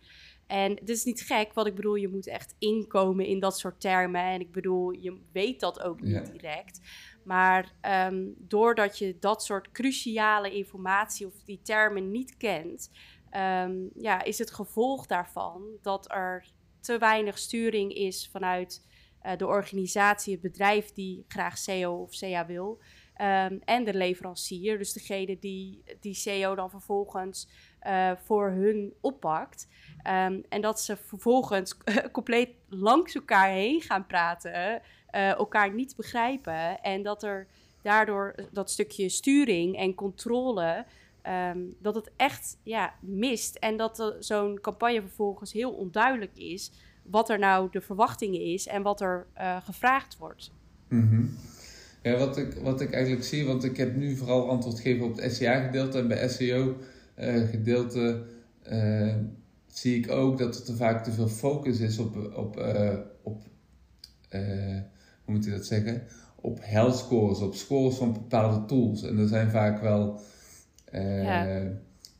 En 0.47 0.75
het 0.75 0.89
is 0.89 1.03
niet 1.03 1.21
gek, 1.21 1.53
wat 1.53 1.67
ik 1.67 1.75
bedoel, 1.75 1.95
je 1.95 2.07
moet 2.07 2.27
echt 2.27 2.55
inkomen 2.59 3.25
in 3.25 3.39
dat 3.39 3.59
soort 3.59 3.81
termen. 3.81 4.21
En 4.21 4.39
ik 4.39 4.51
bedoel, 4.51 4.91
je 4.91 5.19
weet 5.31 5.59
dat 5.59 5.81
ook 5.81 6.01
niet 6.01 6.31
direct. 6.31 6.79
Maar 7.23 7.73
um, 8.07 8.35
doordat 8.37 8.97
je 8.97 9.17
dat 9.19 9.43
soort 9.43 9.71
cruciale 9.71 10.55
informatie 10.55 11.25
of 11.25 11.33
die 11.45 11.59
termen 11.63 12.11
niet 12.11 12.37
kent, 12.37 12.89
um, 13.35 13.89
ja, 13.95 14.23
is 14.23 14.37
het 14.37 14.51
gevolg 14.51 15.05
daarvan 15.05 15.63
dat 15.81 16.11
er 16.11 16.45
te 16.79 16.97
weinig 16.97 17.37
sturing 17.37 17.93
is 17.93 18.29
vanuit 18.31 18.85
uh, 19.25 19.37
de 19.37 19.47
organisatie, 19.47 20.33
het 20.33 20.41
bedrijf 20.41 20.91
die 20.91 21.25
graag 21.27 21.57
SEO 21.57 21.93
of 21.93 22.19
CA 22.19 22.45
wil. 22.45 22.79
Um, 23.21 23.61
en 23.65 23.83
de 23.83 23.93
leverancier, 23.93 24.77
dus 24.77 24.93
degene 24.93 25.39
die 25.39 25.83
die 25.99 26.13
SEO 26.13 26.55
dan 26.55 26.69
vervolgens 26.69 27.47
uh, 27.87 28.11
voor 28.23 28.49
hun 28.49 28.93
oppakt. 29.01 29.67
Um, 30.07 30.43
en 30.49 30.61
dat 30.61 30.81
ze 30.81 30.97
vervolgens 30.97 31.77
compleet 32.11 32.49
langs 32.69 33.15
elkaar 33.15 33.49
heen 33.49 33.81
gaan 33.81 34.07
praten, 34.07 34.81
uh, 35.15 35.29
elkaar 35.29 35.73
niet 35.73 35.95
begrijpen. 35.95 36.81
En 36.81 37.03
dat 37.03 37.23
er 37.23 37.47
daardoor 37.81 38.35
dat 38.51 38.71
stukje 38.71 39.09
sturing 39.09 39.77
en 39.77 39.95
controle 39.95 40.85
Um, 41.27 41.75
dat 41.79 41.95
het 41.95 42.11
echt 42.15 42.57
ja, 42.63 42.93
mist. 43.01 43.55
En 43.55 43.77
dat 43.77 44.15
zo'n 44.19 44.59
campagne 44.61 45.01
vervolgens 45.01 45.53
heel 45.53 45.71
onduidelijk 45.71 46.37
is. 46.37 46.71
Wat 47.03 47.29
er 47.29 47.39
nou 47.39 47.67
de 47.71 47.81
verwachtingen 47.81 48.41
is 48.41 48.67
en 48.67 48.81
wat 48.81 49.01
er 49.01 49.27
uh, 49.37 49.57
gevraagd 49.63 50.17
wordt. 50.17 50.51
-hmm. 50.87 51.37
Ja, 52.01 52.17
wat 52.17 52.37
ik, 52.37 52.53
wat 52.53 52.81
ik 52.81 52.91
eigenlijk 52.91 53.25
zie, 53.25 53.45
want 53.45 53.63
ik 53.63 53.77
heb 53.77 53.95
nu 53.95 54.15
vooral 54.15 54.49
antwoord 54.49 54.75
gegeven 54.75 55.05
op 55.05 55.17
het 55.17 55.35
SEA-gedeelte. 55.35 55.97
En 55.97 56.07
bij 56.07 56.29
SEO-gedeelte 56.29 58.23
uh, 58.71 59.15
zie 59.67 59.97
ik 59.97 60.11
ook 60.11 60.37
dat 60.37 60.67
er 60.67 60.75
vaak 60.75 61.03
te 61.03 61.11
veel 61.11 61.27
focus 61.27 61.79
is 61.79 61.97
op, 61.97 62.15
op, 62.35 62.57
op 63.21 63.43
hoe 65.25 65.33
moet 65.33 65.45
ik 65.45 65.51
dat 65.51 65.65
zeggen? 65.65 66.03
Op 66.35 66.59
health 66.61 66.97
scores, 66.97 67.39
op 67.39 67.55
scores 67.55 67.95
van 67.95 68.13
bepaalde 68.13 68.65
tools. 68.65 69.03
En 69.03 69.17
er 69.17 69.27
zijn 69.27 69.49
vaak 69.49 69.81
wel 69.81 70.21
ja. 71.01 71.47
Eh, 71.47 71.67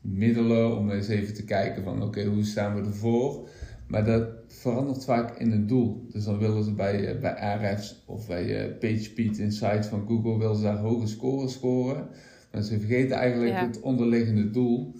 middelen 0.00 0.78
om 0.78 0.90
eens 0.90 1.08
even 1.08 1.34
te 1.34 1.44
kijken 1.44 1.82
van 1.82 2.02
oké, 2.02 2.24
hoe 2.24 2.44
staan 2.44 2.74
we 2.74 2.88
ervoor? 2.88 3.48
Maar 3.86 4.04
dat 4.04 4.28
verandert 4.48 5.04
vaak 5.04 5.38
in 5.38 5.52
een 5.52 5.66
doel. 5.66 6.06
Dus 6.10 6.24
dan 6.24 6.38
willen 6.38 6.64
ze 6.64 6.72
bij, 6.72 7.14
uh, 7.14 7.20
bij 7.20 7.34
Ahrefs 7.34 8.02
of 8.06 8.26
bij 8.26 8.66
uh, 8.66 8.78
PageSpeed 8.78 9.38
Insights 9.38 9.86
van 9.86 10.06
Google 10.06 10.38
willen 10.38 10.56
ze 10.56 10.62
daar 10.62 10.76
hoge 10.76 11.06
scores 11.06 11.52
scoren. 11.52 12.08
Maar 12.52 12.62
ze 12.62 12.78
vergeten 12.78 13.16
eigenlijk 13.16 13.56
het 13.56 13.80
onderliggende 13.80 14.50
doel. 14.50 14.94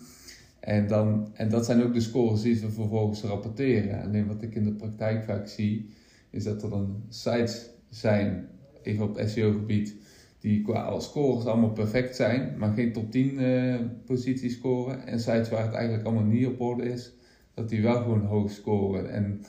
En, 0.61 0.87
dan, 0.87 1.31
en 1.35 1.49
dat 1.49 1.65
zijn 1.65 1.83
ook 1.83 1.95
de 1.95 2.01
scores 2.01 2.43
die 2.43 2.55
ze 2.55 2.71
vervolgens 2.71 3.23
rapporteren. 3.23 4.03
Alleen 4.03 4.27
wat 4.27 4.43
ik 4.43 4.55
in 4.55 4.65
de 4.65 4.73
praktijk 4.73 5.25
vaak 5.25 5.49
zie, 5.49 5.91
is 6.31 6.45
dat 6.45 6.63
er 6.63 6.71
dan 6.71 7.03
sites 7.09 7.71
zijn, 7.91 8.49
even 8.83 9.05
op 9.05 9.21
SEO-gebied, 9.25 9.95
die 10.45 10.63
qua 10.63 11.01
scores 11.01 11.45
allemaal 11.45 11.73
perfect 11.73 12.17
zijn, 12.17 12.55
maar 12.59 12.73
geen 12.73 12.93
top 12.93 13.11
10 13.11 13.41
uh, 13.41 13.77
positie 14.07 14.51
scoren. 14.51 15.07
En 15.07 15.21
sites 15.21 15.49
waar 15.49 15.65
het 15.65 15.75
eigenlijk 15.75 16.05
allemaal 16.05 16.25
niet 16.25 16.47
op 16.47 16.61
orde 16.61 16.89
is, 16.89 17.13
dat 17.55 17.69
die 17.69 17.83
wel 17.83 18.03
gewoon 18.03 18.25
hoog 18.25 18.51
scoren. 18.51 19.11
En 19.11 19.45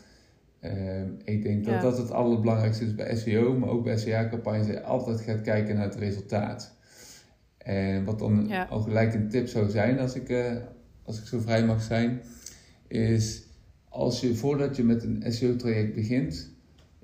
uh, 0.61 1.01
ik 1.23 1.43
denk 1.43 1.65
dat 1.65 1.81
dat 1.81 1.97
het 1.97 2.11
allerbelangrijkste 2.11 2.85
is 2.85 2.95
bij 2.95 3.15
SEO, 3.15 3.57
maar 3.57 3.69
ook 3.69 3.83
bij 3.83 3.97
SEA-campagnes, 3.97 4.67
je 4.67 4.83
altijd 4.83 5.21
gaat 5.21 5.41
kijken 5.41 5.75
naar 5.75 5.83
het 5.83 5.95
resultaat. 5.95 6.75
En 7.57 8.03
wat 8.03 8.19
dan 8.19 8.45
ja. 8.47 8.63
al 8.63 8.81
gelijk 8.81 9.13
een 9.13 9.29
tip 9.29 9.47
zou 9.47 9.69
zijn, 9.69 9.99
als 9.99 10.15
ik, 10.15 10.29
uh, 10.29 10.55
als 11.03 11.19
ik 11.19 11.25
zo 11.25 11.39
vrij 11.39 11.65
mag 11.65 11.81
zijn, 11.81 12.21
is 12.87 13.43
als 13.89 14.19
je 14.19 14.35
voordat 14.35 14.75
je 14.75 14.83
met 14.83 15.03
een 15.03 15.23
SEO-traject 15.27 15.93
begint, 15.93 16.54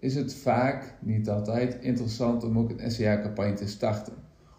is 0.02 0.16
het 0.16 0.34
vaak, 0.34 0.98
niet 1.02 1.30
altijd, 1.30 1.78
interessant 1.82 2.44
om 2.44 2.58
ook 2.58 2.70
een 2.70 2.92
SEA-campagne 2.92 3.54
te 3.54 3.68
starten. 3.68 4.14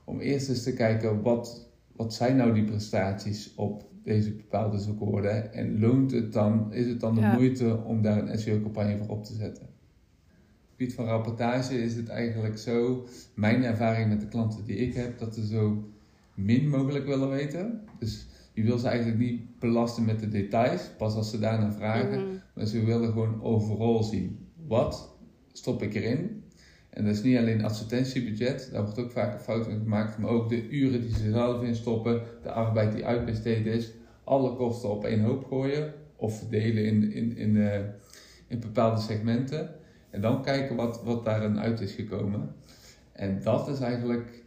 Om 0.04 0.20
eerst 0.20 0.48
eens 0.48 0.62
te 0.62 0.74
kijken 0.74 1.22
wat, 1.22 1.70
wat 1.96 2.14
zijn 2.14 2.36
nou 2.36 2.52
die 2.52 2.64
prestaties 2.64 3.54
op 3.54 3.90
deze 4.04 4.32
bepaalde 4.32 4.78
zoekwoorden 4.78 5.52
en 5.52 5.80
loont 5.80 6.10
het 6.10 6.32
dan, 6.32 6.72
is 6.72 6.86
het 6.86 7.00
dan 7.00 7.14
de 7.14 7.20
ja. 7.20 7.34
moeite 7.34 7.82
om 7.84 8.02
daar 8.02 8.28
een 8.28 8.38
SEO-campagne 8.38 8.98
voor 8.98 9.08
op 9.08 9.24
te 9.24 9.34
zetten? 9.34 9.72
gebied 10.82 10.94
van 10.94 11.04
rapportage 11.04 11.82
is 11.82 11.94
het 11.94 12.08
eigenlijk 12.08 12.58
zo, 12.58 13.06
mijn 13.34 13.64
ervaring 13.64 14.08
met 14.08 14.20
de 14.20 14.28
klanten 14.28 14.64
die 14.64 14.76
ik 14.76 14.94
heb, 14.94 15.18
dat 15.18 15.34
ze 15.34 15.46
zo 15.46 15.88
min 16.34 16.68
mogelijk 16.68 17.06
willen 17.06 17.28
weten. 17.28 17.80
Dus 17.98 18.26
je 18.52 18.62
wil 18.62 18.78
ze 18.78 18.88
eigenlijk 18.88 19.18
niet 19.18 19.58
belasten 19.58 20.04
met 20.04 20.20
de 20.20 20.28
details, 20.28 20.90
pas 20.98 21.14
als 21.14 21.30
ze 21.30 21.38
daarna 21.38 21.72
vragen. 21.72 22.20
Mhm. 22.20 22.36
Maar 22.54 22.66
ze 22.66 22.84
willen 22.84 23.12
gewoon 23.12 23.42
overal 23.42 24.02
zien. 24.02 24.38
Wat 24.66 25.11
stop 25.52 25.82
ik 25.82 25.94
erin? 25.94 26.44
En 26.90 27.04
dat 27.04 27.14
is 27.14 27.22
niet 27.22 27.36
alleen 27.36 27.64
advertentiebudget, 27.64 28.68
daar 28.72 28.82
wordt 28.82 28.98
ook 28.98 29.10
vaak 29.10 29.32
een 29.32 29.40
fout 29.40 29.66
in 29.66 29.78
gemaakt, 29.78 30.18
maar 30.18 30.30
ook 30.30 30.48
de 30.48 30.68
uren 30.68 31.00
die 31.00 31.14
ze 31.14 31.30
zelf 31.30 31.62
instoppen, 31.62 32.22
de 32.42 32.50
arbeid 32.50 32.92
die 32.92 33.04
uitbesteed 33.04 33.66
is, 33.66 33.92
alle 34.24 34.56
kosten 34.56 34.90
op 34.90 35.04
één 35.04 35.20
hoop 35.20 35.44
gooien 35.44 35.94
of 36.16 36.38
verdelen 36.38 36.84
in, 36.84 37.12
in, 37.12 37.36
in, 37.36 37.56
uh, 37.56 37.78
in 38.46 38.60
bepaalde 38.60 39.00
segmenten. 39.00 39.70
En 40.10 40.20
dan 40.20 40.42
kijken 40.42 40.76
wat, 40.76 41.02
wat 41.04 41.24
daarin 41.24 41.58
uit 41.58 41.80
is 41.80 41.92
gekomen. 41.92 42.54
En 43.12 43.42
dat 43.42 43.68
is 43.68 43.80
eigenlijk 43.80 44.44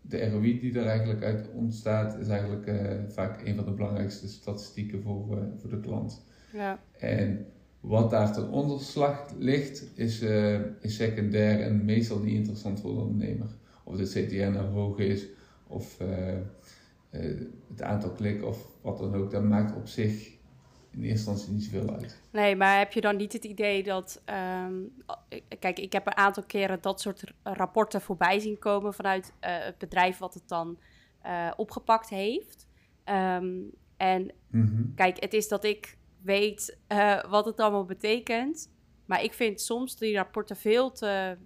de 0.00 0.30
ROI 0.30 0.60
die 0.60 0.78
er 0.78 0.86
eigenlijk 0.86 1.22
uit 1.22 1.48
ontstaat, 1.54 2.18
is 2.18 2.28
eigenlijk 2.28 2.66
uh, 2.66 2.90
vaak 3.08 3.46
een 3.46 3.54
van 3.54 3.64
de 3.64 3.72
belangrijkste 3.72 4.28
statistieken 4.28 5.02
voor, 5.02 5.38
uh, 5.38 5.44
voor 5.56 5.70
de 5.70 5.80
klant. 5.80 6.24
Ja. 6.52 6.80
En 6.98 7.46
wat 7.82 8.10
daar 8.10 8.32
ten 8.32 8.48
onderslag 8.48 9.26
ligt, 9.38 9.86
is, 9.94 10.22
uh, 10.22 10.60
is 10.80 10.96
secundair 10.96 11.60
en 11.60 11.84
meestal 11.84 12.18
niet 12.18 12.34
interessant 12.34 12.80
voor 12.80 12.94
de 12.94 13.00
ondernemer. 13.00 13.46
Of 13.84 13.96
de 13.96 14.04
CTR 14.04 14.50
nou 14.50 14.68
hoog 14.68 14.98
is, 14.98 15.26
of 15.66 15.98
het 17.68 17.82
aantal 17.82 18.10
klikken, 18.10 18.48
of 18.48 18.66
wat 18.80 18.98
dan 18.98 19.14
ook. 19.14 19.30
Dat 19.30 19.42
maakt 19.42 19.76
op 19.76 19.86
zich 19.86 20.30
in 20.90 21.02
eerste 21.02 21.30
instantie 21.30 21.52
niet 21.52 21.62
zoveel 21.62 21.94
uit. 21.94 22.20
Nee, 22.30 22.56
maar 22.56 22.78
heb 22.78 22.92
je 22.92 23.00
dan 23.00 23.16
niet 23.16 23.32
het 23.32 23.44
idee 23.44 23.82
dat. 23.82 24.22
Um, 24.66 24.92
kijk, 25.58 25.78
ik 25.78 25.92
heb 25.92 26.06
een 26.06 26.16
aantal 26.16 26.42
keren 26.42 26.78
dat 26.80 27.00
soort 27.00 27.24
rapporten 27.42 28.00
voorbij 28.00 28.38
zien 28.40 28.58
komen 28.58 28.94
vanuit 28.94 29.32
het 29.40 29.78
bedrijf 29.78 30.18
wat 30.18 30.34
het 30.34 30.48
dan 30.48 30.78
opgepakt 31.56 32.08
heeft. 32.08 32.66
Um, 33.04 33.70
en 33.96 34.30
Mm 34.52 34.66
-hmm. 34.66 34.92
kijk, 34.94 35.20
het 35.20 35.34
is 35.34 35.48
dat 35.48 35.64
ik 35.64 35.96
weet 36.24 36.78
uh, 36.88 37.24
wat 37.24 37.44
het 37.44 37.60
allemaal 37.60 37.84
betekent. 37.84 38.70
Maar 39.06 39.22
ik 39.22 39.32
vind 39.32 39.60
soms 39.60 39.96
die 39.96 40.16
rapporten 40.16 40.56
veel 40.56 40.92
te 40.92 41.36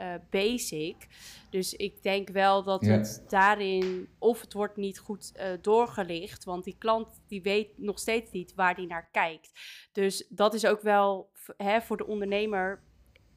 uh, 0.00 0.14
basic. 0.30 1.06
Dus 1.50 1.74
ik 1.74 2.02
denk 2.02 2.28
wel 2.28 2.62
dat 2.62 2.84
Ja. 2.84 2.90
het 2.92 3.24
daarin, 3.28 4.08
of 4.18 4.40
het 4.40 4.52
wordt 4.52 4.76
niet 4.76 4.98
goed 4.98 5.32
uh, 5.36 5.46
doorgelicht, 5.60 6.44
want 6.44 6.64
die 6.64 6.76
klant 6.78 7.20
die 7.28 7.42
weet 7.42 7.78
nog 7.78 7.98
steeds 7.98 8.30
niet 8.30 8.54
waar 8.54 8.74
die 8.74 8.86
naar 8.86 9.08
kijkt. 9.12 9.50
Dus 9.92 10.26
dat 10.28 10.54
is 10.54 10.66
ook 10.66 10.80
wel 10.82 11.30
hè, 11.56 11.80
voor 11.80 11.96
de 11.96 12.06
ondernemer. 12.06 12.82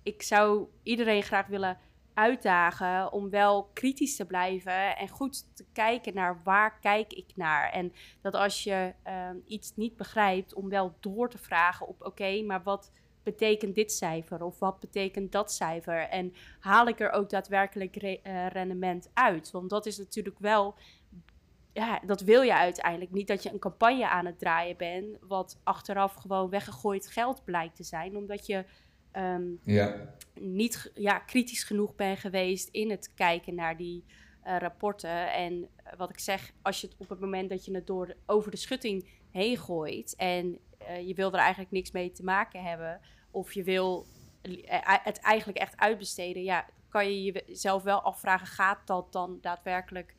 Ik 0.04 0.22
zou 0.22 0.68
iedereen 0.84 1.24
graag 1.24 1.48
willen 1.48 1.78
uitdagen 2.20 3.12
om 3.12 3.30
wel 3.30 3.70
kritisch 3.74 4.16
te 4.16 4.26
blijven 4.26 4.98
en 4.98 5.08
goed 5.08 5.56
te 5.56 5.66
kijken 5.74 6.14
naar 6.14 6.42
waar 6.44 6.80
kijk 6.80 7.14
ik 7.14 7.32
naar. 7.36 7.72
En 7.72 7.94
dat 8.22 8.34
als 8.34 8.64
je 8.64 8.94
uh, 9.08 9.30
iets 9.46 9.76
niet 9.76 9.96
begrijpt, 9.96 10.54
om 10.54 10.70
wel 10.70 10.96
door 11.00 11.30
te 11.30 11.38
vragen 11.38 11.88
op 11.88 12.06
oké, 12.06 12.42
maar 12.42 12.64
wat 12.64 12.92
betekent 13.24 13.76
dit 13.76 13.92
cijfer 13.92 14.44
of 14.44 14.60
wat 14.60 14.80
betekent 14.80 15.32
dat 15.32 15.52
cijfer? 15.52 16.00
En 16.00 16.34
haal 16.60 16.88
ik 16.88 17.00
er 17.00 17.12
ook 17.12 17.30
daadwerkelijk 17.30 17.96
re 17.96 18.20
uh, 18.24 18.48
rendement 18.48 19.10
uit? 19.14 19.52
Want 19.52 19.70
dat 19.70 19.86
is 19.86 19.98
natuurlijk 19.98 20.40
wel, 20.40 20.76
ja, 21.74 22.00
dat 22.06 22.22
wil 22.22 22.42
je 22.42 22.56
uiteindelijk 22.56 23.12
niet 23.12 23.28
dat 23.28 23.44
je 23.44 23.52
een 23.52 23.60
campagne 23.60 24.10
aan 24.10 24.26
het 24.26 24.40
draaien 24.40 24.78
bent, 24.78 25.18
wat 25.22 25.60
achteraf 25.64 26.14
gewoon 26.14 26.50
weggegooid 26.50 27.08
geld 27.08 27.44
blijkt 27.44 27.76
te 27.76 27.84
zijn, 27.84 28.18
omdat 28.18 28.46
je 28.46 28.66
um, 29.14 29.60
Ja, 29.64 30.14
niet 30.40 30.92
ja, 30.96 31.20
kritisch 31.20 31.64
genoeg 31.64 31.96
bent 31.96 32.20
geweest 32.20 32.70
in 32.70 32.90
het 32.90 33.14
kijken 33.14 33.56
naar 33.56 33.78
die 33.78 34.04
uh, 34.46 34.58
rapporten. 34.58 35.34
En 35.34 35.54
uh, 35.54 35.94
wat 35.98 36.10
ik 36.10 36.20
zeg, 36.20 36.52
als 36.62 36.82
je 36.82 36.88
het 36.88 36.96
op 37.00 37.10
het 37.10 37.20
moment 37.20 37.50
dat 37.50 37.66
je 37.66 37.74
het 37.74 37.88
door 37.88 38.16
over 38.26 38.52
de 38.52 38.58
schutting 38.58 39.10
heen 39.32 39.58
gooit 39.58 40.16
en 40.16 40.60
uh, 40.82 41.08
je 41.08 41.14
wil 41.14 41.32
er 41.32 41.40
eigenlijk 41.40 41.72
niks 41.72 41.92
mee 41.92 42.12
te 42.12 42.24
maken 42.24 42.64
hebben, 42.64 43.00
of 43.32 43.54
je 43.54 43.64
wil 43.64 44.06
het 44.82 45.20
eigenlijk 45.20 45.58
echt 45.58 45.78
uitbesteden, 45.78 46.44
ja, 46.44 46.66
kan 46.90 47.06
je 47.06 47.44
jezelf 47.48 47.84
wel 47.84 48.02
afvragen: 48.02 48.48
gaat 48.48 48.88
dat 48.88 49.12
dan 49.12 49.38
daadwerkelijk 49.42 50.16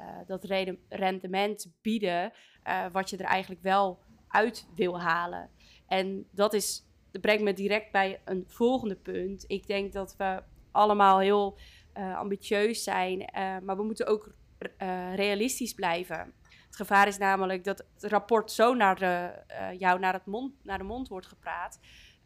uh, 0.00 0.06
dat 0.26 0.44
rendement 0.88 1.72
bieden 1.82 2.32
uh, 2.66 2.86
wat 2.92 3.10
je 3.10 3.16
er 3.16 3.24
eigenlijk 3.24 3.62
wel 3.62 3.98
uit 4.28 4.68
wil 4.74 5.00
halen? 5.00 5.50
En 5.86 6.26
dat 6.30 6.52
is 6.52 6.83
dat 7.14 7.22
brengt 7.22 7.42
me 7.42 7.52
direct 7.52 7.92
bij 7.92 8.20
een 8.24 8.44
volgende 8.48 8.96
punt. 8.96 9.44
Ik 9.46 9.66
denk 9.66 9.92
dat 9.92 10.16
we 10.16 10.42
allemaal 10.70 11.18
heel 11.18 11.58
uh, 11.96 12.18
ambitieus 12.18 12.82
zijn, 12.82 13.20
uh, 13.20 13.58
maar 13.62 13.76
we 13.76 13.82
moeten 13.82 14.06
ook 14.06 14.34
uh, 14.82 15.14
realistisch 15.14 15.74
blijven. 15.74 16.32
Het 16.66 16.76
gevaar 16.76 17.06
is 17.06 17.18
namelijk 17.18 17.64
dat 17.64 17.84
het 17.94 18.10
rapport 18.10 18.50
zo 18.50 18.74
naar, 18.74 18.98
de, 18.98 19.32
jou 19.78 19.98
naar, 19.98 20.12
het 20.12 20.26
mond, 20.26 20.52
naar 20.62 20.78
de 20.78 20.84
mond 20.84 21.08
wordt 21.08 21.26
gepraat, 21.26 21.80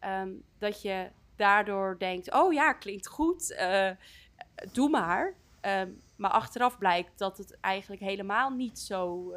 um, 0.04 0.42
dat 0.58 0.82
je 0.82 1.10
daardoor 1.36 1.98
denkt: 1.98 2.32
oh 2.32 2.52
ja, 2.52 2.72
klinkt 2.72 3.06
goed, 3.06 3.56
doe 4.72 4.88
maar. 4.88 5.34
Um, 5.60 6.00
maar 6.16 6.30
achteraf 6.30 6.78
blijkt 6.78 7.18
dat 7.18 7.38
het 7.38 7.60
eigenlijk 7.60 8.02
helemaal 8.02 8.50
niet 8.50 8.78
zo 8.78 9.32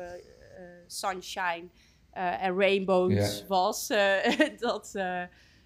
sunshine 0.87 1.63
uh, 1.63 1.90
en 2.13 2.57
rainbows 2.57 3.45
was, 3.47 3.87
dat, 4.57 4.95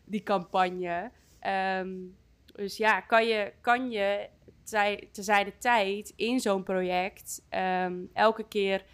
die 0.06 0.24
campagne. 0.24 1.12
Um, 1.80 2.16
dus 2.56 2.78
ja, 2.78 3.02
kan 3.02 3.26
je, 3.28 3.54
kan 3.62 3.92
je 3.92 4.30
tij, 4.64 5.10
tijd 5.60 6.14
in 6.16 6.40
zo'n 6.40 6.64
project 6.64 7.42
um, 7.84 8.10
elke 8.14 8.48
keer 8.48 8.86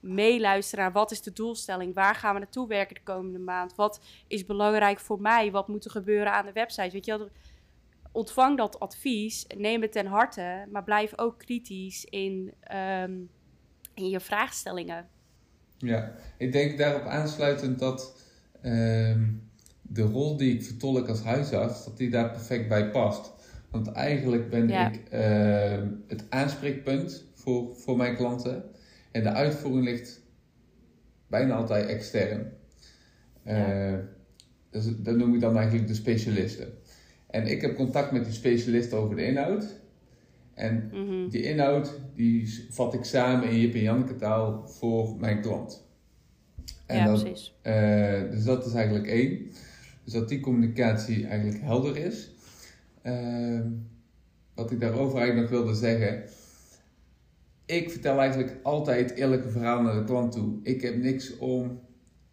meeluisteren 0.00 0.84
naar 0.84 0.92
wat 0.92 1.10
is 1.10 1.22
de 1.22 1.32
doelstelling, 1.32 1.94
waar 1.94 2.14
gaan 2.14 2.34
we 2.34 2.40
naartoe 2.40 2.68
werken 2.68 2.94
de 2.94 3.02
komende 3.02 3.38
maand, 3.38 3.74
wat 3.74 4.00
is 4.26 4.46
belangrijk 4.46 5.00
voor 5.00 5.20
mij, 5.20 5.50
wat 5.50 5.68
moet 5.68 5.84
er 5.84 5.90
gebeuren 5.90 6.32
aan 6.32 6.46
de 6.46 6.52
website. 6.52 6.90
Weet 6.90 7.04
je 7.04 7.30
ontvang 8.12 8.56
dat 8.56 8.80
advies, 8.80 9.46
neem 9.56 9.82
het 9.82 9.92
ten 9.92 10.06
harte, 10.06 10.66
maar 10.70 10.84
blijf 10.84 11.18
ook 11.18 11.38
kritisch 11.38 12.04
in, 12.04 12.54
um, 12.74 13.30
in 13.94 14.08
je 14.08 14.20
vraagstellingen. 14.20 15.08
Ja, 15.78 16.14
ik 16.38 16.52
denk 16.52 16.78
daarop 16.78 17.04
aansluitend 17.04 17.78
dat 17.78 18.22
um, 18.62 19.42
de 19.82 20.02
rol 20.02 20.36
die 20.36 20.54
ik 20.54 20.62
vertolk 20.62 21.08
als 21.08 21.22
huisarts, 21.22 21.84
dat 21.84 21.96
die 21.96 22.10
daar 22.10 22.30
perfect 22.30 22.68
bij 22.68 22.90
past. 22.90 23.32
Want 23.70 23.92
eigenlijk 23.92 24.50
ben 24.50 24.68
Ja. 24.68 24.92
ik 24.92 25.00
uh, 25.12 25.88
het 26.06 26.24
aanspreekpunt 26.28 27.24
voor, 27.34 27.76
voor 27.76 27.96
mijn 27.96 28.16
klanten. 28.16 28.64
En 29.10 29.22
de 29.22 29.32
uitvoering 29.32 29.84
ligt 29.84 30.20
bijna 31.26 31.54
altijd 31.54 31.86
extern. 31.86 32.52
Ja. 33.44 33.92
Uh, 33.92 33.98
dus 34.70 34.84
dat 34.96 35.16
noem 35.16 35.34
ik 35.34 35.40
dan 35.40 35.56
eigenlijk 35.56 35.88
de 35.88 35.94
specialisten. 35.94 36.68
En 37.30 37.46
ik 37.46 37.60
heb 37.60 37.76
contact 37.76 38.12
met 38.12 38.24
die 38.24 38.34
specialisten 38.34 38.98
over 38.98 39.16
de 39.16 39.24
inhoud. 39.24 39.80
En 40.58 40.90
Mhm. 40.92 41.28
die 41.28 41.42
inhoud 41.42 42.00
die 42.14 42.66
vat 42.70 42.94
ik 42.94 43.04
samen 43.04 43.48
in 43.50 43.60
Jip 43.60 43.74
en 43.74 43.80
Janneke 43.82 44.16
taal 44.16 44.66
voor 44.68 45.16
mijn 45.18 45.40
klant. 45.40 45.86
En 46.86 46.96
ja, 46.96 47.04
dat, 47.06 47.22
precies. 47.22 47.54
eh, 47.62 48.30
dus 48.30 48.44
dat 48.44 48.66
is 48.66 48.72
eigenlijk 48.72 49.06
één. 49.06 49.38
Dus 50.04 50.12
dat 50.12 50.28
die 50.28 50.40
communicatie 50.40 51.26
eigenlijk 51.26 51.62
helder 51.62 51.96
is. 51.96 52.30
Ehm, 53.02 53.66
wat 54.54 54.70
ik 54.70 54.80
daarover 54.80 55.18
eigenlijk 55.18 55.50
nog 55.50 55.60
wilde 55.60 55.78
zeggen. 55.78 56.22
Ik 57.66 57.90
vertel 57.90 58.18
eigenlijk 58.20 58.56
altijd 58.62 59.10
eerlijke 59.10 59.48
verhaal 59.48 59.82
naar 59.82 59.94
de 59.94 60.04
klant 60.04 60.32
toe. 60.32 60.58
Ik 60.62 60.80
heb 60.82 60.96
niks 60.96 61.36
om, 61.38 61.80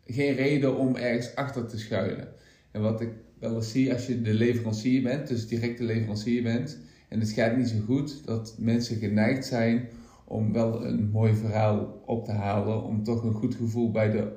geen 0.06 0.34
reden 0.36 0.78
om 0.78 0.96
ergens 0.96 1.36
achter 1.36 1.68
te 1.68 1.78
schuilen. 1.80 2.28
En 2.72 2.82
wat 2.82 3.02
ik 3.02 3.10
wel 3.40 3.56
eens 3.56 3.72
zie 3.72 3.94
als 3.94 4.06
je 4.08 4.22
de 4.22 4.34
leverancier 4.34 5.02
bent, 5.02 5.28
dus 5.28 5.48
direct 5.48 5.78
de 5.78 5.84
leverancier 5.84 6.44
bent, 6.44 6.78
en 7.16 7.22
het 7.22 7.30
gaat 7.32 7.58
niet 7.58 7.68
zo 7.68 7.80
goed, 7.86 8.26
dat 8.26 8.56
mensen 8.60 8.98
geneigd 8.98 9.46
zijn 9.46 9.88
om 10.26 10.54
wel 10.54 10.86
een 10.86 11.10
mooi 11.10 11.34
verhaal 11.36 12.02
op 12.06 12.26
te 12.26 12.32
halen, 12.32 12.84
om 12.84 13.04
toch 13.04 13.24
een 13.24 13.34
goed 13.34 13.56
gevoel 13.56 13.92
bij 13.92 14.12
de 14.12 14.32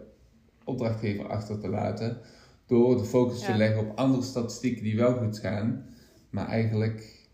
opdrachtgever 0.64 1.26
achter 1.28 1.58
te 1.58 1.68
laten, 1.68 2.18
door 2.66 2.96
de 2.96 3.04
focus 3.04 3.40
Ja. 3.40 3.46
te 3.52 3.56
leggen 3.58 3.80
op 3.88 3.96
andere 3.98 4.22
statistieken 4.22 4.82
die 4.82 4.96
wel 4.96 5.14
goed 5.16 5.38
gaan, 5.38 5.84
maar 6.30 6.46
eigenlijk 6.48 7.28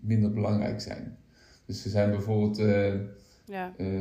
minder 0.00 0.32
belangrijk 0.32 0.80
zijn. 0.80 1.16
Dus 1.66 1.84
er 1.84 1.90
zijn 1.90 2.10
bijvoorbeeld, 2.10 2.58
eh, 2.58 2.94
Ja. 3.44 3.74
eh, 3.76 4.00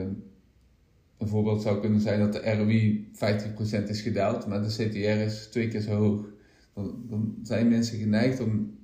een 1.18 1.28
voorbeeld 1.28 1.62
zou 1.62 1.80
kunnen 1.80 2.02
zijn 2.02 2.20
dat 2.20 2.34
de 2.34 2.52
ROI 2.52 3.10
50% 3.14 3.90
is 3.90 4.02
gedaald, 4.02 4.48
maar 4.48 4.62
de 4.62 4.68
CTR 4.70 4.98
is 5.26 5.48
twee 5.48 5.68
keer 5.68 5.82
zo 5.82 5.96
hoog. 5.96 6.26
Dan, 6.74 7.04
dan 7.10 7.36
zijn 7.44 7.68
mensen 7.68 7.98
geneigd 8.00 8.40
om 8.40 8.78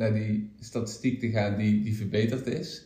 naar 0.00 0.14
die 0.14 0.50
statistiek 0.60 1.20
te 1.20 1.30
gaan 1.30 1.56
die, 1.56 1.82
die 1.82 1.96
verbeterd 1.96 2.46
is. 2.46 2.84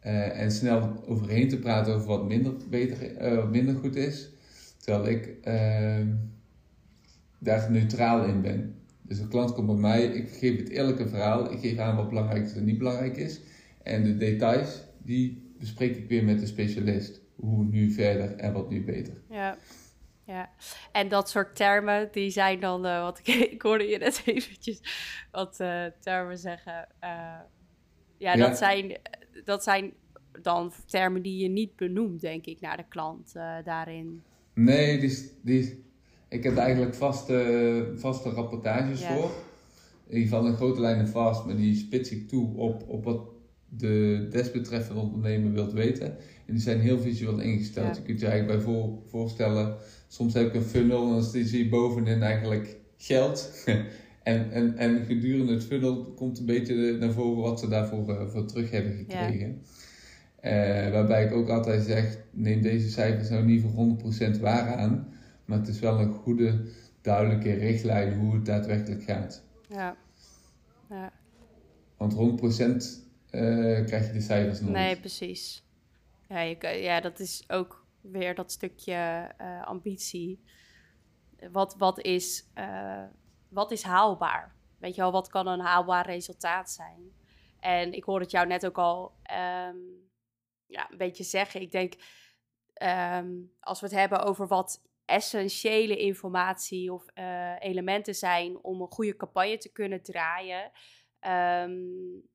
Eh, 0.00 0.40
en 0.40 0.50
snel 0.50 1.04
overheen 1.06 1.48
te 1.48 1.58
praten 1.58 1.94
over 1.94 2.06
wat 2.06 2.28
minder, 2.28 2.52
beter, 2.70 3.16
eh, 3.16 3.50
minder 3.50 3.74
goed 3.74 3.96
is. 3.96 4.30
Terwijl 4.76 5.08
ik 5.08 5.36
eh, 5.42 6.06
daar 7.38 7.70
neutraal 7.70 8.24
in 8.24 8.42
ben. 8.42 8.74
Dus 9.02 9.18
een 9.18 9.28
klant 9.28 9.52
komt 9.52 9.66
bij 9.66 9.76
mij, 9.76 10.04
ik 10.04 10.28
geef 10.28 10.56
het 10.56 10.68
eerlijke 10.68 11.08
verhaal, 11.08 11.52
ik 11.52 11.58
geef 11.58 11.78
aan 11.78 11.96
wat 11.96 12.08
belangrijk 12.08 12.44
is 12.44 12.54
en 12.54 12.64
niet 12.64 12.78
belangrijk 12.78 13.16
is. 13.16 13.40
En 13.82 14.04
de 14.04 14.16
details, 14.16 14.82
die 15.02 15.42
bespreek 15.58 15.96
ik 15.96 16.08
weer 16.08 16.24
met 16.24 16.40
de 16.40 16.46
specialist. 16.46 17.20
Hoe 17.36 17.64
nu 17.64 17.90
verder 17.90 18.34
en 18.36 18.52
wat 18.52 18.70
nu 18.70 18.84
beter. 18.84 19.14
Ja. 19.30 19.58
Ja, 20.28 20.50
en 20.92 21.08
dat 21.08 21.30
soort 21.30 21.56
termen, 21.56 22.08
die 22.12 22.30
zijn 22.30 22.60
dan, 22.60 22.86
uh, 22.86 23.02
wat 23.02 23.18
ik, 23.18 23.26
ik 23.54 23.62
hoorde 23.62 23.84
je 23.84 23.98
net 23.98 24.22
eventjes 24.24 24.80
wat 25.30 25.60
uh, 25.60 25.84
termen 26.00 26.38
zeggen. 26.38 26.88
Uh, 27.04 27.08
ja, 28.16 28.34
ja, 28.34 28.36
Dat, 28.36 28.58
zijn, 28.58 28.98
dat 29.44 29.62
zijn 29.62 29.92
dan 30.42 30.72
termen 30.86 31.22
die 31.22 31.42
je 31.42 31.48
niet 31.48 31.76
benoemt, 31.76 32.20
denk 32.20 32.46
ik, 32.46 32.60
naar 32.60 32.76
de 32.76 32.84
klant 32.88 33.32
daarin. 33.64 34.22
Nee, 34.54 34.98
die, 34.98 35.30
die, 35.42 35.84
ik 36.28 36.42
heb 36.42 36.56
eigenlijk 36.56 36.94
vaste, 36.94 37.92
vaste 37.96 38.30
rapportages 38.30 39.00
ja. 39.00 39.14
voor. 39.14 39.30
Ieder 40.08 40.22
geval 40.22 40.46
in 40.46 40.54
grote 40.54 40.80
lijnen 40.80 41.08
vast, 41.08 41.44
maar 41.44 41.56
die 41.56 41.76
spits 41.76 42.10
ik 42.10 42.28
toe 42.28 42.56
op, 42.56 42.88
op 42.88 43.04
wat 43.04 43.20
de 43.68 44.26
desbetreffende 44.30 45.00
ondernemer 45.00 45.52
wilt 45.52 45.72
weten. 45.72 46.16
En 46.46 46.54
die 46.54 46.62
zijn 46.62 46.80
heel 46.80 46.98
visueel 46.98 47.38
ingesteld. 47.38 47.96
Je 47.96 48.02
kunt 48.02 48.20
je 48.20 48.26
eigenlijk 48.26 48.58
bij 48.58 48.72
voor, 48.72 48.98
voorstellen, 49.04 49.76
soms 50.08 50.34
heb 50.34 50.46
ik 50.46 50.54
een 50.54 50.62
funnel 50.62 51.02
en 51.02 51.10
dan 51.10 51.22
zie 51.22 51.64
je 51.64 51.68
bovenin 51.68 52.22
eigenlijk 52.22 52.76
geld. 52.96 53.64
en, 54.22 54.50
en, 54.52 54.76
en 54.76 55.04
gedurende 55.04 55.52
het 55.52 55.64
funnel 55.64 56.04
komt 56.04 56.38
een 56.38 56.46
beetje 56.46 56.96
naar 56.98 57.12
voren 57.12 57.42
wat 57.42 57.60
ze 57.60 57.68
daarvoor 57.68 58.08
uh, 58.08 58.28
voor 58.28 58.46
terug 58.46 58.70
hebben 58.70 58.92
gekregen. 58.92 59.62
Uh, 60.42 60.90
waarbij 60.90 61.24
ik 61.24 61.32
ook 61.32 61.48
altijd 61.48 61.84
zeg, 61.84 62.18
neem 62.30 62.62
deze 62.62 62.90
cijfers 62.90 63.28
nou 63.28 63.44
niet 63.44 63.62
voor 63.62 63.98
100% 64.36 64.40
waar 64.40 64.76
aan. 64.76 65.08
Maar 65.44 65.58
het 65.58 65.68
is 65.68 65.80
wel 65.80 66.00
een 66.00 66.12
goede, 66.12 66.64
duidelijke 67.00 67.52
richtlijn 67.52 68.18
hoe 68.18 68.34
het 68.34 68.46
daadwerkelijk 68.46 69.02
gaat. 69.02 69.42
Ja. 69.68 69.96
ja. 70.88 71.12
Want 71.96 72.14
100% 72.14 72.16
uh, 72.16 73.84
krijg 73.86 74.06
je 74.06 74.12
de 74.12 74.20
cijfers 74.20 74.60
nooit. 74.60 74.72
Nee, 74.72 74.96
precies. 74.96 75.62
Ja, 76.28 76.40
je, 76.40 76.56
ja, 76.80 77.00
dat 77.00 77.20
is 77.20 77.44
ook 77.48 77.86
weer 78.10 78.34
dat 78.34 78.52
stukje 78.52 79.34
uh, 79.40 79.64
ambitie. 79.64 80.44
Wat, 81.50 81.74
wat, 81.76 82.00
is, 82.00 82.50
uh, 82.54 83.04
wat 83.48 83.70
is 83.70 83.82
haalbaar? 83.82 84.56
Weet 84.78 84.94
je 84.94 85.00
wel, 85.00 85.12
wat 85.12 85.28
kan 85.28 85.46
een 85.46 85.60
haalbaar 85.60 86.06
resultaat 86.06 86.70
zijn? 86.70 87.12
En 87.60 87.92
ik 87.92 88.04
hoor 88.04 88.20
het 88.20 88.30
jou 88.30 88.46
net 88.46 88.66
ook 88.66 88.78
al 88.78 89.16
um, 89.30 90.10
ja, 90.66 90.90
een 90.90 90.96
beetje 90.96 91.24
zeggen. 91.24 91.60
Ik 91.60 91.70
denk, 91.70 91.94
um, 92.82 93.52
als 93.60 93.80
we 93.80 93.86
het 93.86 93.94
hebben 93.94 94.22
over 94.22 94.46
wat 94.46 94.82
essentiële 95.04 95.96
informatie 95.96 96.92
of 96.92 97.04
uh, 97.14 97.54
elementen 97.58 98.14
zijn 98.14 98.62
om 98.62 98.80
een 98.80 98.90
goede 98.92 99.16
campagne 99.16 99.58
te 99.58 99.72
kunnen 99.72 100.02
draaien, 100.02 100.70
um, 101.64 102.28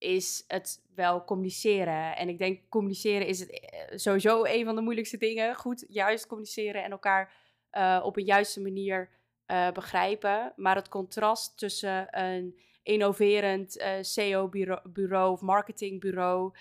is 0.00 0.44
het 0.46 0.82
wel 0.94 1.24
communiceren. 1.24 2.16
En 2.16 2.28
ik 2.28 2.38
denk 2.38 2.60
communiceren 2.68 3.26
is 3.26 3.40
het 3.40 3.50
eh, 3.50 3.98
sowieso 3.98 4.44
een 4.44 4.64
van 4.64 4.74
de 4.74 4.80
moeilijkste 4.80 5.16
dingen. 5.16 5.54
Goed, 5.54 5.84
juist 5.88 6.26
communiceren 6.26 6.84
en 6.84 6.90
elkaar 6.90 7.32
uh, 7.72 8.00
op 8.04 8.16
een 8.16 8.24
juiste 8.24 8.60
manier 8.60 9.08
uh, 9.46 9.70
begrijpen. 9.70 10.52
Maar 10.56 10.74
het 10.74 10.88
contrast 10.88 11.58
tussen 11.58 12.18
een 12.20 12.58
innoverend 12.82 13.84
SEO-bureau 14.00 15.32
of 15.32 15.40
marketingbureau 15.40 16.52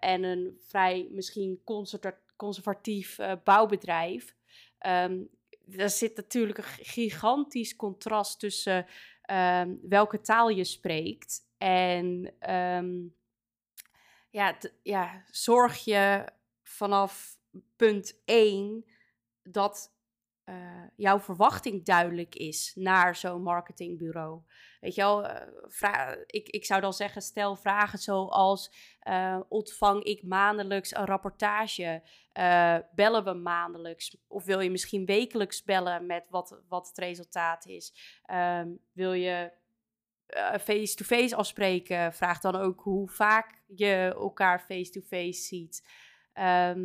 en 0.00 0.22
een 0.22 0.58
vrij 0.60 1.08
misschien 1.10 1.62
conservatief 2.36 3.18
bouwbedrijf. 3.44 4.34
Um, 4.86 5.28
er 5.76 5.90
zit 5.90 6.16
natuurlijk 6.16 6.58
een 6.58 6.64
gigantisch 6.64 7.76
contrast 7.76 8.40
tussen 8.40 8.86
um, 9.30 9.80
welke 9.82 10.20
taal 10.20 10.48
je 10.48 10.64
spreekt 10.64 11.48
en 11.60 12.32
um, 12.54 13.14
ja, 14.30 14.56
ja, 14.82 15.24
zorg 15.26 15.84
je 15.84 16.24
vanaf 16.62 17.38
punt 17.76 18.20
1 18.24 18.84
dat 19.42 19.94
uh, 20.44 20.54
jouw 20.96 21.20
verwachting 21.20 21.84
duidelijk 21.84 22.34
is 22.34 22.72
naar 22.74 23.16
zo'n 23.16 23.42
marketingbureau. 23.42 24.40
Weet 24.80 24.94
je 24.94 25.00
wel, 25.00 25.24
uh, 25.24 26.12
ik, 26.26 26.48
ik 26.48 26.64
zou 26.64 26.80
dan 26.80 26.92
zeggen, 26.92 27.22
stel 27.22 27.56
vragen 27.56 27.98
zoals, 27.98 28.72
uh, 29.08 29.40
ontvang 29.48 30.02
ik 30.02 30.22
maandelijks 30.22 30.94
een 30.94 31.06
rapportage? 31.06 32.02
bellen 32.94 33.24
we 33.24 33.32
maandelijks? 33.32 34.16
Of 34.26 34.44
wil 34.44 34.60
je 34.60 34.70
misschien 34.70 35.04
wekelijks 35.04 35.62
bellen 35.62 36.06
met 36.06 36.26
wat, 36.30 36.62
wat 36.68 36.88
het 36.88 36.98
resultaat 36.98 37.66
is? 37.66 37.92
Um, 38.32 38.78
wil 38.92 39.12
je 39.12 39.52
eh, 40.30 40.58
face-to-face 40.58 41.36
afspreken. 41.36 42.12
Vraag 42.12 42.40
dan 42.40 42.56
ook 42.56 42.80
hoe 42.80 43.08
vaak 43.08 43.62
je 43.66 44.14
elkaar 44.14 44.60
face-to-face 44.60 45.42
ziet. 45.42 45.88
Ehm, 46.32 46.80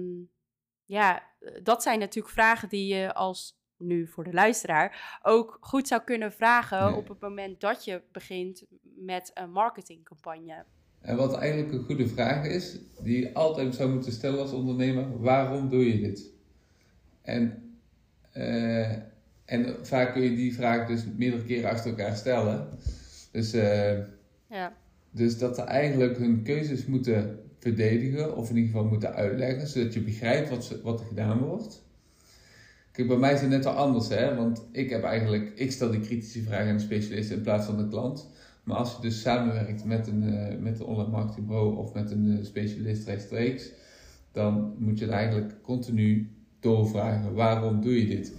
ja, 0.85 1.23
dat 1.63 1.83
zijn 1.83 1.99
natuurlijk 1.99 2.33
vragen 2.33 2.69
die 2.69 2.95
je 2.95 3.13
als 3.13 3.63
nu 3.77 4.07
voor 4.07 4.23
de 4.23 4.33
luisteraar 4.33 5.19
ook 5.21 5.57
goed 5.61 5.87
zou 5.87 6.01
kunnen 6.01 6.31
vragen 6.31 6.95
op 6.95 7.07
het 7.07 7.19
moment 7.19 7.61
dat 7.61 7.85
je 7.85 8.01
begint 8.11 8.63
met 8.81 9.31
een 9.33 9.51
marketingcampagne. 9.51 10.65
En 11.01 11.15
wat 11.15 11.37
eigenlijk 11.37 11.73
een 11.73 11.83
goede 11.83 12.07
vraag 12.07 12.45
is, 12.45 12.79
die 13.03 13.19
je 13.19 13.33
altijd 13.33 13.75
zou 13.75 13.91
moeten 13.91 14.11
stellen 14.11 14.39
als 14.39 14.51
ondernemer: 14.51 15.21
waarom 15.21 15.69
doe 15.69 15.85
je 15.85 15.99
dit? 15.99 16.33
En, 17.21 17.75
uh, 18.33 18.91
en 19.45 19.85
vaak 19.85 20.13
kun 20.13 20.21
je 20.21 20.35
die 20.35 20.55
vraag 20.55 20.87
dus 20.87 21.05
meerdere 21.17 21.43
keren 21.43 21.69
achter 21.69 21.89
elkaar 21.89 22.15
stellen. 22.15 22.79
Dus, 23.35 23.53
uh, 23.53 23.97
ja. 24.49 24.73
dus 25.11 25.37
dat 25.37 25.55
ze 25.55 25.61
eigenlijk 25.61 26.17
hun 26.17 26.43
keuzes 26.43 26.85
moeten 26.85 27.39
verdedigen, 27.59 28.37
of 28.37 28.49
in 28.49 28.55
ieder 28.55 28.71
geval 28.71 28.87
moeten 28.87 29.13
uitleggen, 29.13 29.67
zodat 29.67 29.93
je 29.93 30.01
begrijpt 30.01 30.49
wat, 30.49 30.65
ze, 30.65 30.81
wat 30.83 30.99
er 30.99 31.05
gedaan 31.05 31.39
wordt. 31.39 31.83
Kijk, 32.91 33.07
bij 33.07 33.17
mij 33.17 33.33
is 33.33 33.41
het 33.41 33.49
net 33.49 33.65
al 33.65 33.73
anders, 33.73 34.07
hè? 34.07 34.35
want 34.35 34.67
ik 34.71 34.89
heb 34.89 35.03
eigenlijk, 35.03 35.51
ik 35.55 35.71
stel 35.71 35.91
die 35.91 35.99
kritische 35.99 36.41
vragen 36.41 36.67
aan 36.67 36.77
de 36.77 36.83
specialist 36.83 37.31
in 37.31 37.41
plaats 37.41 37.65
van 37.65 37.77
de 37.77 37.87
klant. 37.87 38.29
Maar 38.63 38.77
als 38.77 38.95
je 38.95 39.01
dus 39.01 39.21
samenwerkt 39.21 39.85
met 39.85 40.07
een, 40.07 40.23
uh, 40.23 40.57
met 40.59 40.79
een 40.79 40.85
online 40.85 41.11
marketingbureau 41.11 41.75
of 41.77 41.93
met 41.93 42.11
een 42.11 42.25
uh, 42.25 42.43
specialist 42.43 43.07
rechtstreeks, 43.07 43.71
dan 44.31 44.75
moet 44.77 44.99
je 44.99 45.05
het 45.05 45.13
eigenlijk 45.13 45.61
continu 45.61 46.29
doorvragen: 46.59 47.33
waarom 47.33 47.81
doe 47.81 47.99
je 47.99 48.07
dit? 48.07 48.33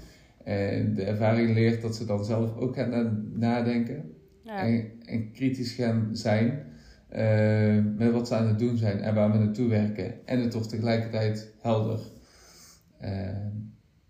En 0.44 0.94
de 0.94 1.02
ervaring 1.02 1.54
leert 1.54 1.82
dat 1.82 1.96
ze 1.96 2.04
dan 2.04 2.24
zelf 2.24 2.56
ook 2.56 2.74
gaan 2.74 3.30
nadenken. 3.34 4.15
En, 4.46 4.92
en, 5.06 5.32
kritisch 5.32 5.72
gaan 5.72 6.08
zijn 6.12 6.66
uh, 7.12 7.84
met 7.96 8.12
wat 8.12 8.28
ze 8.28 8.34
aan 8.34 8.46
het 8.46 8.58
doen 8.58 8.76
zijn 8.76 8.98
en 8.98 9.14
waar 9.14 9.32
we 9.32 9.38
naartoe 9.38 9.68
werken. 9.68 10.26
En 10.26 10.40
het 10.40 10.50
toch 10.50 10.66
tegelijkertijd 10.66 11.52
helder. 11.60 12.00
Uh, 13.02 13.28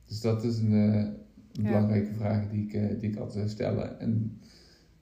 dus 0.06 0.20
dat 0.20 0.44
is 0.44 0.58
een, 0.58 0.72
een 0.72 1.16
ja. 1.52 1.62
belangrijke 1.62 2.14
vraag 2.14 2.48
die 2.48 2.68
ik, 2.68 3.00
die 3.00 3.10
ik 3.10 3.16
altijd 3.16 3.50
stellen. 3.50 4.00
En 4.00 4.40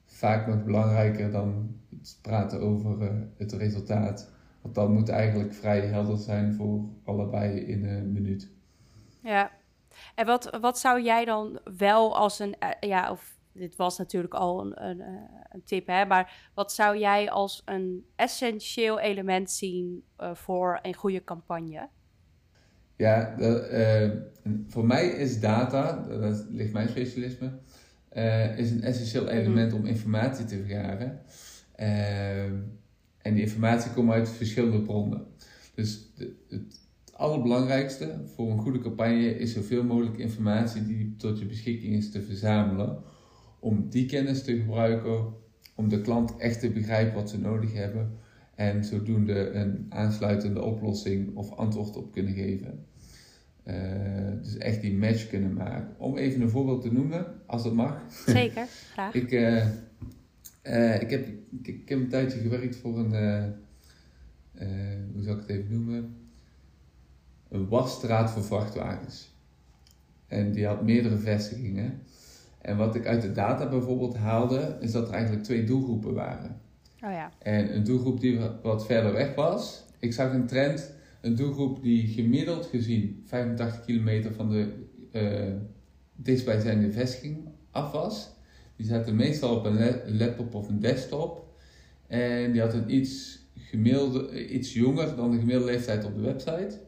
vaak 0.04 0.46
nog 0.46 0.64
belangrijker 0.64 1.30
dan 1.30 1.76
het 1.98 2.18
praten 2.22 2.60
over 2.60 3.12
het 3.36 3.52
resultaat. 3.52 4.30
Want 4.62 4.74
dat 4.74 4.88
moet 4.88 5.08
eigenlijk 5.08 5.54
vrij 5.54 5.80
helder 5.80 6.18
zijn 6.18 6.54
voor 6.54 6.84
allebei 7.04 7.58
in 7.58 7.84
een 7.84 8.12
minuut. 8.12 8.50
Ja, 9.20 9.50
en 10.14 10.26
wat, 10.26 10.58
wat 10.60 10.78
zou 10.78 11.02
jij 11.02 11.24
dan 11.24 11.58
wel 11.78 12.16
als 12.16 12.38
een, 12.38 12.54
ja, 12.80 13.10
of 13.10 13.38
dit 13.54 13.76
was 13.76 13.98
natuurlijk 13.98 14.34
al 14.34 14.60
een, 14.60 14.84
een, 14.84 15.00
eh, 15.00 15.12
een, 15.48 15.62
tip, 15.64 15.86
hè, 15.86 16.04
maar 16.04 16.50
wat 16.54 16.72
zou 16.72 16.98
jij 16.98 17.30
als 17.30 17.62
een 17.64 18.04
essentieel 18.16 18.98
element 19.00 19.50
zien 19.50 20.02
uh, 20.20 20.34
voor 20.34 20.78
een 20.82 20.94
goede 20.94 21.24
campagne? 21.24 21.88
Ja, 22.96 23.38
uh, 23.38 24.10
voor 24.68 24.86
mij 24.86 25.06
is 25.06 25.40
data, 25.40 26.06
dat 26.08 26.46
ligt 26.50 26.72
mijn 26.72 26.88
specialisme, 26.88 27.52
uh, 28.16 28.58
is 28.58 28.70
een 28.70 28.82
essentieel 28.82 29.24
mhm. 29.24 29.32
element 29.32 29.72
om 29.72 29.86
informatie 29.86 30.44
te 30.44 30.56
vergaren. 30.56 31.22
en 33.22 33.34
die 33.34 33.42
informatie 33.42 33.92
komt 33.92 34.10
uit 34.10 34.28
verschillende 34.28 34.82
bronnen. 34.82 35.26
Dus 35.74 36.12
de, 36.14 36.34
het 36.48 36.80
allerbelangrijkste 37.12 38.20
voor 38.34 38.50
een 38.50 38.58
goede 38.58 38.78
campagne 38.78 39.38
is 39.38 39.52
zoveel 39.52 39.84
mogelijk 39.84 40.18
informatie 40.18 40.86
die 40.86 41.14
tot 41.16 41.38
je 41.38 41.46
beschikking 41.46 41.94
is 41.94 42.10
te 42.10 42.22
verzamelen 42.22 43.02
om 43.64 43.86
die 43.90 44.06
kennis 44.06 44.44
te 44.44 44.56
gebruiken, 44.56 45.32
om 45.74 45.88
de 45.88 46.00
klant 46.00 46.36
echt 46.36 46.60
te 46.60 46.70
begrijpen 46.70 47.14
wat 47.14 47.30
ze 47.30 47.38
nodig 47.38 47.72
hebben 47.72 48.18
en 48.54 48.84
zodoende 48.84 49.50
een 49.50 49.86
aansluitende 49.88 50.62
oplossing 50.62 51.36
of 51.36 51.50
antwoord 51.50 51.96
op 51.96 52.12
kunnen 52.12 52.34
geven. 52.34 52.84
Uh, 53.66 54.42
dus 54.42 54.56
echt 54.56 54.80
die 54.80 54.94
match 54.94 55.28
kunnen 55.28 55.52
maken. 55.52 55.94
Om 55.98 56.16
even 56.16 56.40
een 56.40 56.50
voorbeeld 56.50 56.82
te 56.82 56.92
noemen, 56.92 57.26
als 57.46 57.62
dat 57.62 57.74
mag. 57.74 58.02
Zeker, 58.26 58.66
graag. 58.92 59.14
ik, 59.22 59.32
uh, 59.32 59.66
uh, 60.62 61.00
ik, 61.00 61.10
heb, 61.10 61.28
ik, 61.50 61.66
ik, 61.66 61.88
heb 61.88 61.98
een 61.98 62.08
tijdje 62.08 62.38
gewerkt 62.38 62.76
voor 62.76 62.98
een, 62.98 63.54
hoe 65.12 65.22
zou 65.22 65.36
ik 65.36 65.40
het 65.40 65.50
even 65.50 65.72
noemen? 65.72 66.16
Een 67.48 67.68
wasstraat 67.68 68.30
voor 68.30 68.44
vrachtwagens. 68.44 69.32
En 70.26 70.52
die 70.52 70.66
had 70.66 70.82
meerdere 70.82 71.16
vestigingen. 71.16 72.02
En 72.64 72.76
wat 72.76 72.94
ik 72.94 73.06
uit 73.06 73.22
de 73.22 73.32
data 73.32 73.68
bijvoorbeeld 73.68 74.16
haalde, 74.16 74.76
is 74.80 74.92
dat 74.92 75.08
er 75.08 75.14
eigenlijk 75.14 75.44
twee 75.44 75.64
doelgroepen 75.64 76.14
waren. 76.14 76.60
Oh 77.04 77.10
ja. 77.10 77.30
En 77.38 77.74
een 77.74 77.84
doelgroep 77.84 78.20
die 78.20 78.38
wat 78.62 78.86
verder 78.86 79.12
weg 79.12 79.34
was. 79.34 79.84
Ik 79.98 80.12
zag 80.12 80.32
een 80.32 80.46
trend, 80.46 80.92
een 81.20 81.36
doelgroep 81.36 81.82
die 81.82 82.06
gemiddeld 82.06 82.66
gezien 82.66 83.22
85 83.26 83.84
kilometer 83.84 84.34
van 84.34 84.50
de 84.50 84.72
uh, 85.12 85.54
dichtstbijzijnde 86.12 86.92
vestiging 86.92 87.48
af 87.70 87.92
was. 87.92 88.32
Die 88.76 88.86
zaten 88.86 89.16
meestal 89.16 89.56
op 89.56 89.64
een 89.64 90.16
laptop 90.16 90.54
of 90.54 90.68
een 90.68 90.80
desktop. 90.80 91.46
En 92.06 92.52
die 92.52 92.60
had 92.60 92.74
een 92.74 92.94
iets, 92.94 93.38
gemiddelde, 93.54 94.48
iets 94.48 94.72
jonger 94.72 95.16
dan 95.16 95.30
de 95.30 95.38
gemiddelde 95.38 95.70
leeftijd 95.72 96.04
op 96.04 96.14
de 96.14 96.20
website. 96.20 96.80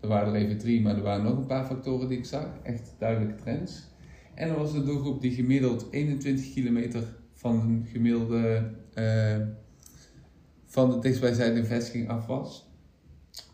Er 0.00 0.08
waren 0.08 0.34
er 0.34 0.40
even 0.40 0.58
drie, 0.58 0.80
maar 0.80 0.96
er 0.96 1.02
waren 1.02 1.24
nog 1.24 1.36
een 1.36 1.46
paar 1.46 1.66
factoren 1.66 2.08
die 2.08 2.18
ik 2.18 2.24
zag. 2.24 2.46
Echt 2.62 2.94
duidelijke 2.98 3.42
trends. 3.42 3.90
En 4.34 4.48
er 4.48 4.58
was 4.58 4.72
een 4.72 4.84
doelgroep 4.84 5.20
die 5.20 5.30
gemiddeld 5.30 5.86
21 5.90 6.52
kilometer 6.52 7.02
van 7.32 7.60
een 7.60 7.86
gemiddelde 7.92 8.70
uh, 8.94 9.36
van 10.66 10.90
de 10.90 10.98
dichtstbijzijnde 10.98 11.64
vestiging 11.64 12.08
af 12.08 12.26
was. 12.26 12.70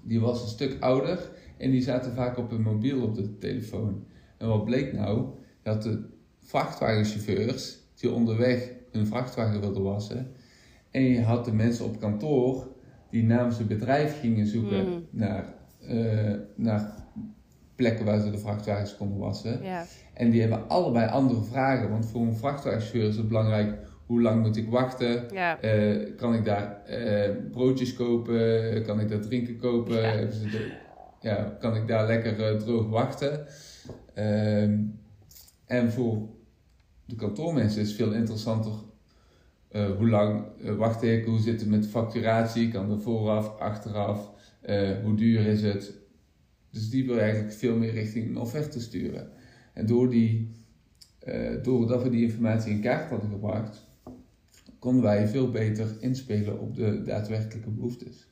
Die 0.03 0.21
was 0.21 0.43
een 0.43 0.49
stuk 0.49 0.77
ouder 0.81 1.31
en 1.57 1.71
die 1.71 1.83
zaten 1.83 2.15
vaak 2.15 2.39
op 2.39 2.51
hun 2.51 2.63
mobiel 2.63 3.03
op 3.03 3.15
de 3.15 3.39
telefoon. 3.39 4.05
En 4.39 4.49
wat 4.49 4.65
bleek 4.65 4.93
nou? 4.93 5.27
Dat 5.63 5.83
de 5.83 6.05
vrachtwagenchauffeurs 6.39 7.79
die 7.95 8.11
onderweg 8.11 8.73
hun 8.93 9.07
vrachtwagen 9.07 9.61
wilden 9.61 9.83
wassen. 9.83 10.33
En 10.91 11.03
je 11.03 11.23
had 11.23 11.45
de 11.45 11.53
mensen 11.53 11.85
op 11.85 12.01
kantoor 12.01 12.69
die 13.11 13.23
namens 13.23 13.59
het 13.59 13.69
bedrijf 13.69 14.21
gingen 14.21 14.47
zoeken 14.47 14.89
mm. 14.89 15.07
naar, 15.11 15.55
uh, 15.91 16.35
naar 16.55 17.08
plekken 17.79 18.05
waar 18.05 18.21
ze 18.21 18.31
de 18.31 18.39
vrachtwagens 18.39 18.97
konden 18.97 19.19
wassen. 19.19 19.61
En 20.15 20.31
die 20.31 20.41
hebben 20.41 20.69
allebei 20.69 21.11
andere 21.11 21.43
vragen. 21.43 21.91
Want 21.91 22.07
voor 22.07 22.21
een 22.21 22.37
vrachtwagenchauffeur 22.37 23.09
is 23.09 23.17
het 23.17 23.29
belangrijk 23.29 23.79
hoe 24.07 24.23
lang 24.23 24.43
moet 24.43 24.57
ik 24.57 24.71
wachten? 24.71 25.27
Uh, 25.35 26.17
kan 26.17 26.35
ik 26.35 26.45
daar 26.45 26.83
uh, 26.91 27.31
broodjes 27.51 27.95
kopen? 27.95 28.85
Kan 28.85 29.01
ik 29.01 29.09
daar 29.09 29.21
drinken 29.21 29.59
kopen? 29.59 30.01
Ja. 30.01 30.29
ja 31.21 31.57
kan 31.61 31.77
ik 31.77 31.87
daar 31.87 32.07
lekker 32.07 32.53
uh, 32.53 32.59
droog 32.59 32.89
wachten? 32.89 33.47
Ehm, 34.15 34.79
en 35.67 35.93
voor 35.93 36.29
de 37.05 37.15
kantoormensen 37.15 37.81
is 37.81 37.89
het 37.89 37.97
veel 37.97 38.13
interessanter 38.13 38.73
hoe 39.99 40.09
lang 40.09 40.45
wacht 40.77 41.03
ik? 41.03 41.25
Hoe 41.25 41.39
zit 41.39 41.61
het 41.61 41.71
met 41.71 41.87
facturatie? 41.87 42.69
Kan 42.69 42.91
er 42.91 43.01
vooraf, 43.01 43.59
achteraf? 43.59 44.31
hoe 45.05 45.15
duur 45.15 45.47
is 45.47 45.63
het? 45.63 46.08
Dus 46.71 46.91
die 46.91 47.07
wil 47.07 47.19
eigenlijk 47.19 47.53
veel 47.53 47.77
meer 47.77 47.93
richting 47.93 48.29
een 48.29 48.37
offerte 48.37 48.81
sturen. 48.81 49.31
En 49.73 49.87
door 49.87 50.11
die, 50.11 50.51
doordat 51.63 52.03
we 52.03 52.11
die 52.11 52.23
informatie 52.23 52.73
in 52.73 52.81
kaart 52.81 53.11
hadden 53.11 53.31
gebracht, 53.31 53.87
konden 54.79 55.03
wij 55.03 55.29
veel 55.29 55.51
beter 55.51 55.97
inspelen 56.01 56.61
op 56.61 56.75
de 56.75 57.03
daadwerkelijke 57.03 57.71
behoeftes. 57.71 58.27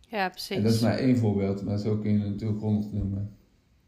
Ja, 0.00 0.28
precies. 0.28 0.56
En 0.56 0.62
dat 0.62 0.72
is 0.72 0.80
maar 0.80 0.98
één 0.98 1.16
voorbeeld, 1.16 1.64
maar 1.64 1.78
zo 1.78 1.96
kun 1.96 2.12
je 2.12 2.18
het 2.18 2.28
natuurlijk 2.28 2.60
honderd 2.60 2.92
noemen. 2.92 3.36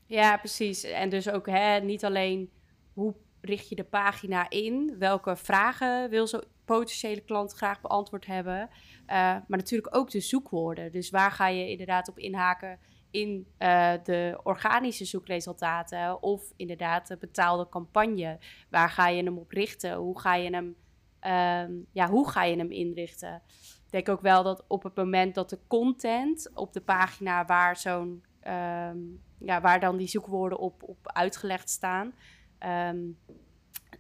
Ja, 0.07 0.37
precies. 0.37 0.85
En 0.85 1.09
dus 1.09 1.31
ook 1.31 1.47
hè, 1.47 1.81
niet 1.81 2.05
alleen 2.05 2.51
hoe 2.93 3.15
richt 3.41 3.69
je 3.69 3.75
de 3.75 3.85
pagina 3.85 4.51
in, 4.51 4.95
welke 4.99 5.37
vragen 5.37 6.11
wil 6.11 6.27
zo'n 6.27 6.45
potentiële 6.65 7.21
klant 7.21 7.53
graag 7.53 7.81
beantwoord 7.81 8.27
hebben, 8.27 8.69
uh, 8.71 9.07
maar 9.07 9.45
natuurlijk 9.49 9.97
ook 9.97 10.11
de 10.11 10.21
zoekwoorden. 10.21 10.93
Dus 10.93 11.11
waar 11.11 11.31
ga 11.31 11.49
je 11.49 11.71
inderdaad 11.71 12.09
op 12.09 12.19
inhaken 12.19 12.79
in 13.13 13.47
uh, 13.59 13.93
de 14.05 14.41
organische 14.43 15.05
zoekresultaten 15.05 16.23
of 16.23 16.53
inderdaad 16.57 17.09
de 17.09 17.17
betaalde 17.17 17.69
campagne? 17.69 18.39
Waar 18.71 18.91
ga 18.91 19.09
je 19.09 19.23
hem 19.23 19.39
op 19.39 19.51
richten? 19.51 19.95
Hoe 19.95 20.21
ga 20.21 20.35
je 20.35 20.51
hem 20.51 20.77
Ehm, 21.23 21.73
ja, 21.93 22.09
hoe 22.09 22.31
ga 22.31 22.45
je 22.45 22.57
hem 22.57 22.71
inrichten? 22.71 23.43
Ik 23.85 23.91
denk 23.91 24.09
ook 24.09 24.21
wel 24.21 24.43
dat 24.43 24.65
op 24.69 24.83
het 24.83 24.95
moment 24.95 25.35
dat 25.35 25.51
de 25.51 25.59
content 25.67 26.51
op 26.55 26.73
de 26.73 26.81
pagina 26.81 27.45
waar 27.45 27.77
zo'n 27.77 28.25
ehm, 28.41 28.99
ja, 29.39 29.61
waar 29.61 29.81
dan 29.81 29.97
die 29.97 30.09
zoekwoorden 30.09 30.59
op, 30.59 30.83
op 30.83 31.13
uitgelegd 31.13 31.71
staan. 31.71 32.15
Ehm, 32.59 33.01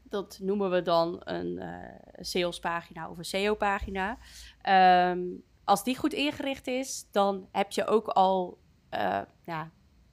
dat 0.03 0.39
noemen 0.43 0.71
we 0.71 0.83
dan 0.83 1.21
een 1.25 1.57
uh, 1.57 1.75
salespagina 2.21 3.11
of 3.11 3.19
een 3.19 3.25
SEO-pagina. 3.25 4.19
als 5.65 5.85
die 5.85 5.97
goed 5.97 6.13
ingericht 6.13 6.67
is, 6.67 7.09
dan 7.11 7.49
heb 7.53 7.71
je 7.71 7.87
ook 7.87 8.09
al, 8.09 8.59
uh, 8.95 9.23
ja, 9.43 9.71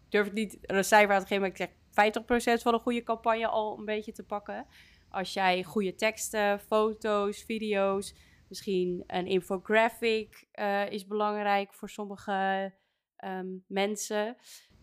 durf 0.10 0.28
ik 0.28 0.34
niet 0.34 0.58
een 0.62 0.84
cijfer 0.84 1.16
aan 1.16 1.22
te 1.22 1.28
geven, 1.28 1.42
maar 1.42 1.50
ik 1.50 1.58
zeg 1.58 1.70
50% 2.60 2.62
van 2.62 2.74
een 2.74 2.80
goede 2.80 3.04
campagne 3.04 3.48
al 3.48 3.78
een 3.78 3.86
beetje 3.86 4.12
te 4.12 4.24
pakken. 4.24 4.66
Als 5.10 5.34
jij 5.34 5.64
goede 5.64 5.96
teksten, 5.96 6.60
foto's, 6.60 7.44
video's, 7.44 8.16
misschien 8.48 9.04
een 9.08 9.28
infographic 9.28 10.48
uh, 10.54 10.92
is 10.92 11.08
belangrijk 11.08 11.74
voor 11.74 11.90
sommige 11.90 12.74
um, 13.26 13.64
mensen. 13.68 14.36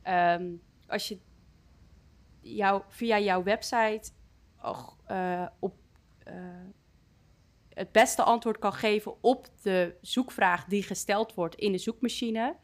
Um, 0.05 0.63
als 0.87 1.09
je 1.09 1.21
jou, 2.41 2.83
via 2.89 3.19
jouw 3.19 3.43
website 3.43 4.11
uh, 5.11 5.47
op 5.59 5.75
uh, 6.29 6.35
het 7.69 7.93
beste 7.93 8.23
antwoord 8.23 8.59
kan 8.59 8.73
geven 8.73 9.23
op 9.23 9.49
de 9.63 9.97
zoekvraag 10.01 10.65
die 10.65 10.83
gesteld 10.83 11.35
wordt 11.35 11.55
in 11.55 11.73
de 11.73 11.79
zoekmachine, 11.79 12.57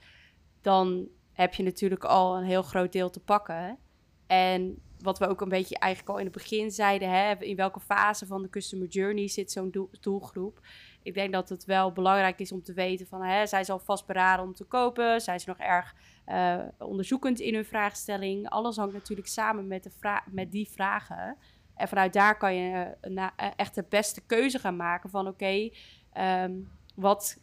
dan 0.61 1.09
heb 1.33 1.55
je 1.55 1.63
natuurlijk 1.63 2.05
al 2.05 2.37
een 2.37 2.45
heel 2.45 2.63
groot 2.63 2.93
deel 2.93 3.11
te 3.11 3.21
pakken. 3.21 3.79
En 4.27 4.83
wat 4.99 5.19
we 5.19 5.29
ook 5.29 5.41
een 5.41 5.49
beetje 5.49 5.79
eigenlijk 5.79 6.13
al 6.13 6.19
in 6.19 6.25
het 6.25 6.35
begin 6.35 6.71
zeiden, 6.71 7.11
hè, 7.11 7.35
in 7.39 7.57
welke 7.57 7.81
fase 7.81 8.27
van 8.27 8.43
de 8.43 8.51
customer 8.51 8.89
journey 8.89 9.29
zit 9.29 9.53
zo'n 9.53 9.89
doelgroep. 10.01 10.61
Ik 11.03 11.15
denk 11.15 11.33
dat 11.33 11.49
het 11.49 11.65
wel 11.65 11.93
belangrijk 11.93 12.39
is 12.39 12.53
om 12.53 12.63
te 12.63 12.73
weten 12.73 13.07
van, 13.07 13.23
hè, 13.23 13.47
zijn 13.47 13.65
ze 13.65 13.73
al 13.73 13.79
vastberaden 13.79 14.45
om 14.45 14.55
te 14.55 14.65
kopen? 14.65 15.21
Zijn 15.21 15.41
ze 15.41 15.49
nog 15.49 15.59
erg 15.59 15.95
uh, 16.29 16.59
onderzoekend 16.79 17.41
in 17.41 17.55
hun 17.55 17.65
vraagstelling? 17.65 18.49
Alles 18.49 18.77
hangt 18.77 18.93
natuurlijk 18.93 19.29
samen 19.29 19.67
met, 19.67 19.83
de 19.83 20.21
met 20.31 20.53
die 20.53 20.69
vragen. 20.71 21.37
En 21.75 21.89
vanuit 21.89 22.13
daar 22.13 22.37
kan 22.37 22.55
je 22.55 22.97
uh, 23.03 23.27
echt 23.57 23.75
de 23.75 23.85
beste 23.89 24.27
keuze 24.27 24.59
gaan 24.59 24.77
maken 24.77 25.11
van, 25.11 25.27
oké, 25.27 25.71
um, 26.19 26.71
wat 26.95 27.39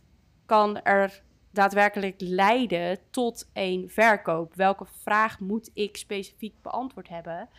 kan 0.45 0.81
er 0.81 1.23
daadwerkelijk 1.51 2.15
leiden 2.17 2.97
tot 3.09 3.49
een 3.53 3.89
verkoop? 3.89 4.53
Welke 4.53 4.85
vraag 4.85 5.39
moet 5.39 5.71
ik 5.73 5.97
specifiek 5.97 6.61
beantwoord 6.61 7.09
hebben? 7.09 7.49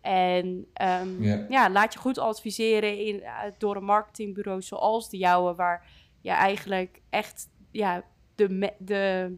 En 0.00 0.46
um, 1.02 1.22
ja, 1.48 1.70
laat 1.70 1.92
je 1.92 1.98
goed 1.98 2.18
adviseren 2.18 2.98
in, 2.98 3.16
uh, 3.16 3.38
door 3.58 3.76
een 3.76 3.84
marketingbureau 3.84 4.62
zoals 4.62 5.10
de 5.10 5.16
jouwe, 5.16 5.54
waar 5.54 5.86
je 6.20 6.30
eigenlijk 6.30 7.00
echt 7.10 7.48
ja, 7.70 8.04
de, 8.34 8.74
de, 8.78 9.36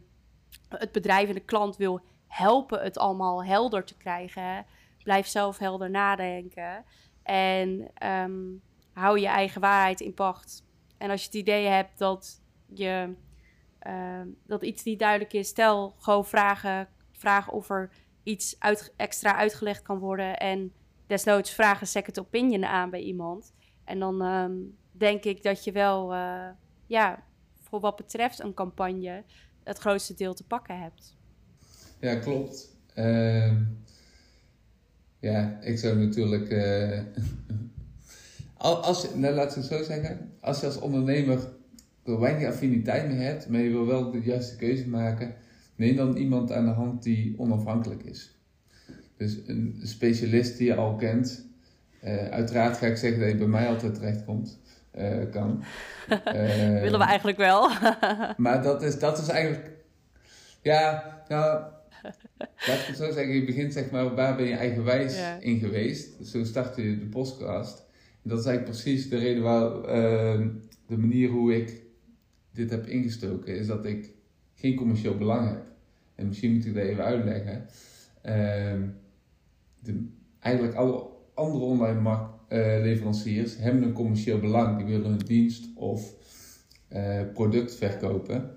het 0.68 0.92
bedrijf 0.92 1.28
en 1.28 1.34
de 1.34 1.40
klant 1.40 1.76
wil 1.76 2.00
helpen 2.26 2.82
het 2.82 2.98
allemaal 2.98 3.44
helder 3.44 3.84
te 3.84 3.96
krijgen. 3.96 4.66
Blijf 5.02 5.26
zelf 5.26 5.58
helder 5.58 5.90
nadenken. 5.90 6.84
En 7.22 7.90
um, 8.04 8.62
hou 8.92 9.18
je 9.18 9.26
eigen 9.26 9.60
waarheid 9.60 10.00
in 10.00 10.14
pacht. 10.14 10.64
En 10.98 11.10
als 11.10 11.20
je 11.20 11.26
het 11.26 11.36
idee 11.36 11.66
hebt 11.66 11.98
dat 11.98 12.42
je 12.66 13.14
Ehm, 13.80 14.26
dat 14.46 14.62
iets 14.62 14.82
niet 14.82 14.98
duidelijk 14.98 15.32
is, 15.32 15.48
stel 15.48 15.94
gewoon 15.98 16.26
vragen, 16.26 16.88
vragen 17.12 17.52
of 17.52 17.70
er 17.70 17.90
iets 18.22 18.56
uit, 18.58 18.92
extra 18.96 19.36
uitgelegd 19.36 19.82
kan 19.82 19.98
worden. 19.98 20.36
En 20.36 20.72
desnoods 21.06 21.50
vragen 21.50 21.86
second 21.86 22.20
opinion 22.20 22.64
aan 22.64 22.90
bij 22.90 23.00
iemand. 23.00 23.52
En 23.84 23.98
dan 23.98 24.22
ehm, 24.22 24.52
denk 24.92 25.24
ik 25.24 25.42
dat 25.42 25.64
je 25.64 25.72
wel, 25.72 26.14
uh, 26.14 26.48
ja, 26.86 27.22
voor 27.60 27.80
wat 27.80 27.96
betreft 27.96 28.40
een 28.40 28.54
campagne, 28.54 29.24
het 29.62 29.78
grootste 29.78 30.14
deel 30.14 30.34
te 30.34 30.46
pakken 30.46 30.80
hebt. 30.80 31.16
Ja, 32.00 32.14
klopt. 32.14 32.76
Uh, 32.94 33.52
ja, 35.18 35.58
ik 35.60 35.78
zou 35.78 35.96
natuurlijk. 35.96 36.50
Uh, 38.62 38.82
als, 38.82 39.14
nou, 39.14 39.34
laat 39.34 39.50
ik 39.50 39.54
het 39.54 39.64
zo 39.64 39.82
zeggen. 39.82 40.32
Als 40.40 40.60
je 40.60 40.66
als 40.66 40.78
ondernemer 40.78 41.38
er 42.04 42.20
weinig 42.20 42.48
affiniteit 42.48 43.08
mee 43.08 43.18
hebt, 43.18 43.48
maar 43.48 43.60
je 43.60 43.70
wil 43.70 43.86
wel 43.86 44.10
de 44.10 44.20
juiste 44.20 44.56
keuze 44.56 44.88
maken, 44.88 45.34
neem 45.76 45.96
dan 45.96 46.16
iemand 46.16 46.52
aan 46.52 46.64
de 46.64 46.70
hand 46.70 47.02
die 47.02 47.34
onafhankelijk 47.38 48.02
is. 48.02 48.40
Dus 49.16 49.38
een 49.46 49.80
specialist 49.82 50.58
die 50.58 50.66
je 50.66 50.74
al 50.74 50.96
kent. 50.96 51.48
Uh, 52.04 52.28
uiteraard 52.28 52.76
ga 52.76 52.86
ik 52.86 52.96
zeggen 52.96 53.20
dat 53.20 53.28
je 53.28 53.36
bij 53.36 53.46
mij 53.46 53.68
altijd 53.68 53.94
terechtkomt. 53.94 54.58
Uh, 54.98 55.30
kan. 55.30 55.64
Uh, 56.08 56.80
Willen 56.84 56.98
we 56.98 57.04
eigenlijk 57.04 57.38
wel. 57.38 57.70
maar 58.36 58.62
dat 58.62 58.82
is, 58.82 58.98
dat 58.98 59.18
is 59.18 59.28
eigenlijk. 59.28 59.70
Ja, 60.62 61.04
nou. 61.28 61.62
Laat 62.66 62.78
ik 62.78 62.86
het 62.86 62.96
zo 62.96 63.12
zeggen. 63.12 63.34
Je 63.34 63.44
begint 63.44 63.72
zeg 63.72 63.90
maar, 63.90 64.14
waar 64.14 64.36
ben 64.36 64.46
je 64.46 64.54
eigenwijs 64.54 65.16
ja. 65.16 65.38
in 65.40 65.58
geweest? 65.58 66.26
Zo 66.26 66.44
startte 66.44 66.82
je 66.82 66.98
de 66.98 67.06
podcast. 67.06 67.78
En 68.22 68.30
dat 68.30 68.38
is 68.38 68.44
eigenlijk 68.44 68.76
precies 68.78 69.08
de 69.08 69.18
reden 69.18 69.42
waar. 69.42 69.70
de 70.86 70.98
manier 70.98 71.28
hoe 71.28 71.56
ik 71.56 71.82
dit 72.52 72.70
heb 72.70 72.86
ingestoken, 72.86 73.56
is 73.56 73.66
dat 73.66 73.84
ik 73.84 74.12
geen 74.54 74.76
commercieel 74.76 75.16
belang 75.16 75.48
heb. 75.48 75.62
En 76.14 76.26
misschien 76.26 76.52
moet 76.52 76.66
ik 76.66 76.74
dat 76.74 76.82
even 76.82 77.04
uitleggen. 77.04 77.66
Uh, 78.26 78.88
de, 79.82 80.08
eigenlijk 80.38 80.74
alle, 80.74 81.08
andere 81.34 81.64
online 81.64 82.00
markt, 82.00 82.30
leveranciers 82.82 83.56
hebben 83.56 83.82
een 83.82 83.92
commercieel 83.92 84.38
belang. 84.40 84.76
Die 84.78 84.86
willen 84.86 85.10
hun 85.10 85.18
dienst 85.18 85.68
of 85.74 86.14
product 87.32 87.74
verkopen. 87.74 88.50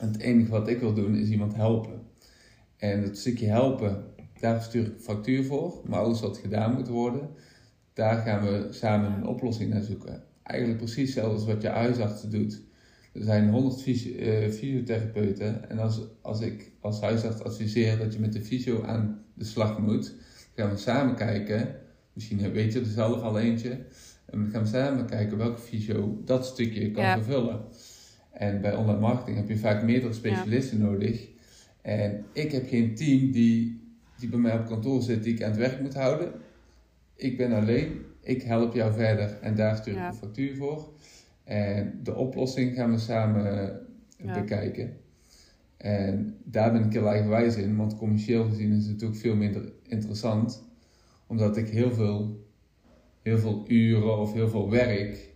En 0.00 0.08
het 0.08 0.18
enige 0.18 0.50
wat 0.50 0.68
ik 0.68 0.80
wil 0.80 0.94
doen 0.94 1.16
is 1.16 1.28
iemand 1.28 1.54
helpen. 1.54 2.02
En 2.76 3.02
het 3.02 3.18
stukje 3.18 3.46
helpen, 3.46 4.04
daar 4.40 4.62
stuur 4.62 4.86
ik 4.86 4.94
een 4.94 5.00
factuur 5.00 5.44
voor. 5.44 5.80
Maar 5.84 6.00
alles 6.00 6.20
wat 6.20 6.38
gedaan 6.38 6.74
moet 6.74 6.88
worden, 6.88 7.30
daar 7.92 8.22
gaan 8.22 8.42
we 8.42 8.66
samen 8.70 9.12
een 9.12 9.26
oplossing 9.26 9.72
naar 9.72 9.82
zoeken. 9.82 10.24
Eigenlijk 10.42 10.78
precies 10.78 11.14
hetzelfde 11.14 11.34
als 11.34 11.46
wat 11.46 11.62
je 11.62 11.68
huisarts 11.68 12.22
doet. 12.22 12.62
Er 13.12 13.22
zijn 13.22 13.50
100 13.50 13.74
eh, 13.76 14.48
fysiotherapeuten. 14.50 15.70
En 15.70 15.78
als, 15.78 16.00
als 16.22 16.40
ik 16.40 16.72
als 16.80 17.00
huisarts 17.00 17.42
adviseer 17.42 17.98
dat 17.98 18.12
je 18.12 18.20
met 18.20 18.32
de 18.32 18.42
fysio 18.42 18.82
aan 18.82 19.24
de 19.34 19.44
slag 19.44 19.78
moet, 19.78 20.14
gaan 20.54 20.70
we 20.70 20.76
samen 20.76 21.14
kijken. 21.14 21.74
Misschien 22.12 22.52
weet 22.52 22.72
je 22.72 22.80
er 22.80 22.86
zelf 22.86 23.22
al 23.22 23.38
eentje. 23.38 23.78
En 24.26 24.44
we 24.44 24.50
gaan 24.50 24.66
samen 24.66 25.06
kijken 25.06 25.38
welke 25.38 25.60
fysio 25.60 26.22
dat 26.24 26.46
stukje 26.46 26.90
kan 26.90 27.04
vervullen. 27.04 27.60
En 28.32 28.60
bij 28.60 28.74
online 28.74 29.00
marketing 29.00 29.36
heb 29.36 29.48
je 29.48 29.56
vaak 29.56 29.82
meerdere 29.82 30.12
specialisten 30.12 30.78
nodig. 30.78 31.28
En 31.82 32.24
ik 32.32 32.52
heb 32.52 32.68
geen 32.68 32.94
team 32.94 33.30
die, 33.30 33.80
die 34.18 34.28
bij 34.28 34.38
mij 34.38 34.58
op 34.58 34.66
kantoor 34.66 35.02
zit, 35.02 35.22
die 35.22 35.34
ik 35.34 35.42
aan 35.42 35.50
het 35.50 35.58
werk 35.58 35.80
moet 35.80 35.94
houden. 35.94 36.32
Ik 37.16 37.36
ben 37.36 37.52
alleen, 37.52 38.04
ik 38.22 38.42
help 38.42 38.74
jou 38.74 38.92
verder 38.92 39.38
en 39.40 39.54
daar 39.54 39.76
stuur 39.76 39.92
ik 39.92 39.98
een 39.98 40.14
factuur 40.14 40.56
voor. 40.56 40.92
En 41.48 42.00
de 42.02 42.14
oplossing 42.14 42.74
gaan 42.74 42.90
we 42.90 42.98
samen 42.98 43.80
eh, 44.16 44.34
bekijken. 44.34 44.96
En 45.76 46.36
daar 46.44 46.72
ben 46.72 46.84
ik 46.84 46.92
heel 46.92 47.08
eigenwijs 47.08 47.56
in, 47.56 47.76
want 47.76 47.96
commercieel 47.96 48.48
gezien 48.48 48.72
is 48.72 48.82
het 48.82 48.92
natuurlijk 48.92 49.20
veel 49.20 49.36
minder 49.36 49.72
interessant. 49.82 50.64
Omdat 51.26 51.56
ik 51.56 51.68
heel 51.68 51.92
veel, 51.92 52.46
heel 53.22 53.38
veel 53.38 53.64
uren 53.68 54.18
of 54.18 54.32
heel 54.32 54.48
veel 54.48 54.70
werk 54.70 55.34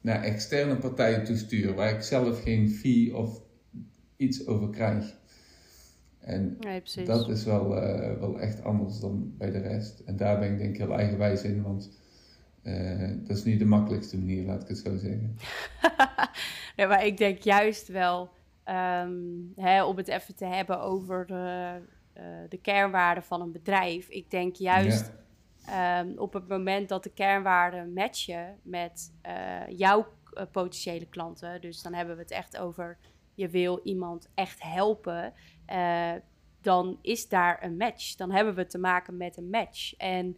naar 0.00 0.22
externe 0.22 0.76
partijen 0.76 1.24
toestuur, 1.24 1.74
waar 1.74 1.94
ik 1.94 2.02
zelf 2.02 2.42
geen 2.42 2.70
fee 2.70 3.16
of 3.16 3.42
iets 4.16 4.46
over 4.46 4.70
krijg. 4.70 5.16
En 6.18 6.58
dat 7.04 7.28
is 7.28 7.44
wel, 7.44 7.76
uh, 7.76 8.18
wel 8.18 8.40
echt 8.40 8.62
anders 8.62 9.00
dan 9.00 9.34
bij 9.38 9.50
de 9.50 9.58
rest. 9.58 10.00
En 10.00 10.16
daar 10.16 10.38
ben 10.38 10.52
ik 10.52 10.58
denk 10.58 10.70
ik 10.70 10.78
heel 10.78 10.96
eigenwijs 10.96 11.42
in, 11.42 11.62
want 11.62 11.90
uh, 12.62 13.08
dat 13.26 13.36
is 13.36 13.44
niet 13.44 13.58
de 13.58 13.64
makkelijkste 13.64 14.18
manier, 14.18 14.44
laat 14.44 14.62
ik 14.62 14.68
het 14.68 14.78
zo 14.78 14.96
zeggen. 14.96 15.36
nee, 16.76 16.86
maar 16.86 17.06
ik 17.06 17.16
denk 17.16 17.38
juist 17.38 17.88
wel, 17.88 18.30
um, 18.64 19.52
hè, 19.56 19.84
om 19.84 19.96
het 19.96 20.08
even 20.08 20.34
te 20.34 20.44
hebben 20.44 20.80
over 20.80 21.26
de, 21.26 21.78
uh, 22.16 22.22
de 22.48 22.60
kernwaarden 22.60 23.22
van 23.24 23.40
een 23.40 23.52
bedrijf. 23.52 24.08
Ik 24.08 24.30
denk 24.30 24.56
juist 24.56 25.12
um, 26.00 26.18
op 26.18 26.32
het 26.32 26.48
moment 26.48 26.88
dat 26.88 27.02
de 27.02 27.12
kernwaarden 27.12 27.92
matchen 27.92 28.58
met 28.62 29.12
jouw 29.68 30.06
potentiële 30.52 31.06
klanten. 31.06 31.60
Dus 31.60 31.82
dan 31.82 31.94
hebben 31.94 32.16
we 32.16 32.22
het 32.22 32.30
echt 32.30 32.58
over 32.58 32.98
je 33.34 33.48
wil 33.48 33.80
iemand 33.84 34.30
echt 34.34 34.62
helpen, 34.62 35.32
dan 36.60 36.98
is 37.02 37.28
daar 37.28 37.64
een 37.64 37.76
match. 37.76 38.14
Dan 38.14 38.30
hebben 38.30 38.54
we 38.54 38.66
te 38.66 38.78
maken 38.78 39.16
met 39.16 39.36
een 39.36 39.50
match. 39.50 39.96
En 39.96 40.36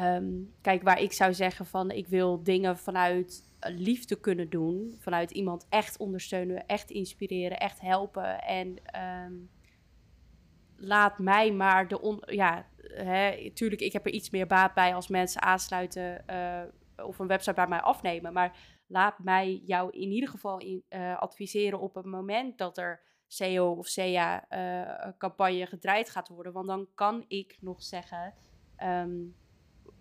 um, 0.00 0.54
kijk, 0.60 0.82
waar 0.82 1.00
ik 1.00 1.12
zou 1.12 1.34
zeggen 1.34 1.66
van 1.66 1.90
ik 1.90 2.08
wil 2.08 2.42
dingen 2.42 2.78
vanuit 2.78 3.48
liefde 3.60 4.20
kunnen 4.20 4.50
doen, 4.50 4.94
vanuit 4.98 5.30
iemand 5.30 5.66
echt 5.68 5.98
ondersteunen, 5.98 6.66
echt 6.66 6.90
inspireren, 6.90 7.58
echt 7.58 7.80
helpen. 7.80 8.42
En 8.42 8.76
um, 9.26 9.50
laat 10.76 11.18
mij 11.18 11.52
maar 11.52 11.88
de 11.88 12.00
on 12.00 12.22
ja, 12.26 12.66
hè, 12.82 13.50
tuurlijk, 13.50 13.80
ik 13.80 13.92
heb 13.92 14.06
er 14.06 14.12
iets 14.12 14.30
meer 14.30 14.46
baat 14.46 14.74
bij 14.74 14.94
als 14.94 15.08
mensen 15.08 15.42
aansluiten 15.42 16.24
uh, 16.30 17.06
of 17.06 17.18
een 17.18 17.26
website 17.26 17.54
bij 17.54 17.66
mij 17.66 17.80
afnemen. 17.80 18.32
Maar 18.32 18.56
laat 18.86 19.18
mij 19.18 19.62
jou 19.64 19.90
in 19.90 20.10
ieder 20.10 20.28
geval 20.28 20.62
uh, 20.62 21.18
adviseren 21.18 21.80
op 21.80 21.94
het 21.94 22.04
moment 22.04 22.58
dat 22.58 22.78
er 22.78 23.00
SEO 23.26 23.72
of 23.72 23.86
SEA 23.86 24.44
uh, 24.50 25.12
campagne 25.18 25.66
gedraaid 25.66 26.10
gaat 26.10 26.28
worden. 26.28 26.52
Want 26.52 26.66
dan 26.66 26.88
kan 26.94 27.24
ik 27.28 27.56
nog 27.60 27.82
zeggen, 27.82 28.34
um, 28.82 29.36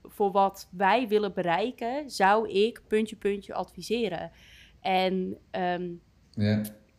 voor 0.08 0.32
wat 0.32 0.70
wij 0.72 1.08
willen 1.08 1.34
bereiken, 1.34 2.10
zou 2.10 2.50
ik 2.50 2.82
puntje 2.88 3.16
puntje 3.16 3.54
adviseren. 3.54 4.32
En 4.82 5.38
um, 5.52 6.02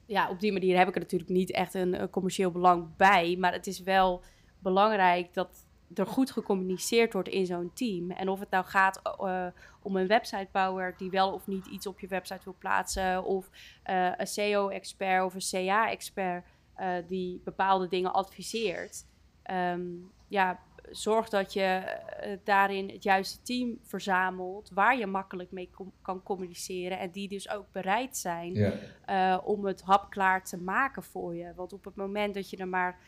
ja, 0.06 0.30
op 0.30 0.40
die 0.40 0.52
manier 0.52 0.78
heb 0.78 0.88
ik 0.88 0.94
er 0.94 1.00
natuurlijk 1.00 1.30
niet 1.30 1.50
echt 1.50 1.74
een, 1.74 2.00
een 2.00 2.10
commercieel 2.10 2.50
belang 2.50 2.96
bij. 2.96 3.36
Maar 3.38 3.52
het 3.52 3.66
is 3.66 3.82
wel 3.82 4.22
belangrijk 4.58 5.34
dat 5.34 5.66
er 5.94 6.06
goed 6.06 6.30
gecommuniceerd 6.30 7.12
wordt 7.12 7.28
in 7.28 7.46
zo'n 7.46 7.70
team. 7.74 8.10
En 8.10 8.28
of 8.28 8.40
het 8.40 8.50
nou 8.50 8.64
gaat 8.64 9.00
uh, 9.20 9.46
om 9.82 9.96
een 9.96 10.06
websitebouwer 10.06 10.94
die 10.96 11.10
wel 11.10 11.32
of 11.32 11.46
niet 11.46 11.66
iets 11.66 11.86
op 11.86 12.00
je 12.00 12.06
website 12.06 12.44
wil 12.44 12.56
plaatsen, 12.58 13.24
of 13.24 13.50
uh, 13.90 14.10
een 14.16 14.26
SEO-expert 14.26 15.24
of 15.24 15.34
een 15.34 15.66
CA-expert 15.66 16.44
uh, 16.80 16.94
die 17.06 17.40
bepaalde 17.44 17.88
dingen 17.88 18.12
adviseert. 18.12 19.06
Um, 19.50 20.10
ja, 20.28 20.60
zorg 20.90 21.28
dat 21.28 21.52
je 21.52 21.98
daarin 22.44 22.88
het 22.90 23.02
juiste 23.02 23.42
team 23.42 23.78
verzamelt 23.82 24.70
waar 24.74 24.98
je 24.98 25.06
makkelijk 25.06 25.50
mee 25.50 25.70
kan 26.02 26.22
communiceren 26.22 26.98
en 26.98 27.10
die 27.10 27.28
dus 27.28 27.50
ook 27.50 27.72
bereid 27.72 28.16
zijn 28.16 28.54
ja. 28.54 29.38
om 29.38 29.64
het 29.64 29.82
hapklaar 29.82 30.44
te 30.44 30.56
maken 30.56 31.02
voor 31.02 31.34
je. 31.34 31.52
Want 31.54 31.72
op 31.72 31.84
het 31.84 31.94
moment 31.94 32.34
dat 32.34 32.50
je 32.50 32.56
er 32.56 32.68
maar 32.68 32.98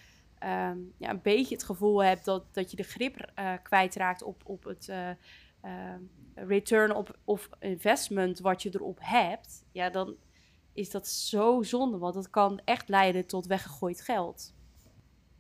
um, 0.43 0.93
ja, 0.97 1.11
een 1.11 1.23
beetje 1.23 1.55
het 1.55 1.65
gevoel 1.65 2.03
hebt 2.03 2.25
dat, 2.25 2.55
dat 2.55 2.71
je 2.71 2.77
de 2.77 2.83
grip 2.83 3.33
uh, 3.39 3.53
kwijtraakt 3.63 4.23
op, 4.23 4.43
op 4.45 4.65
het 4.65 4.93
return 6.35 6.95
op, 6.95 7.19
of 7.25 7.49
investment 7.59 8.39
wat 8.39 8.63
je 8.63 8.71
erop 8.73 8.99
hebt, 9.03 9.65
ja, 9.73 9.91
dan 9.91 10.17
is 10.73 10.91
dat 10.91 11.09
zo 11.09 11.63
zonde, 11.63 11.99
want 11.99 12.15
dat 12.15 12.31
kan 12.31 12.61
echt 12.65 12.89
leiden 12.89 13.27
tot 13.27 13.47
weggegooid 13.47 14.01
geld. 14.01 14.55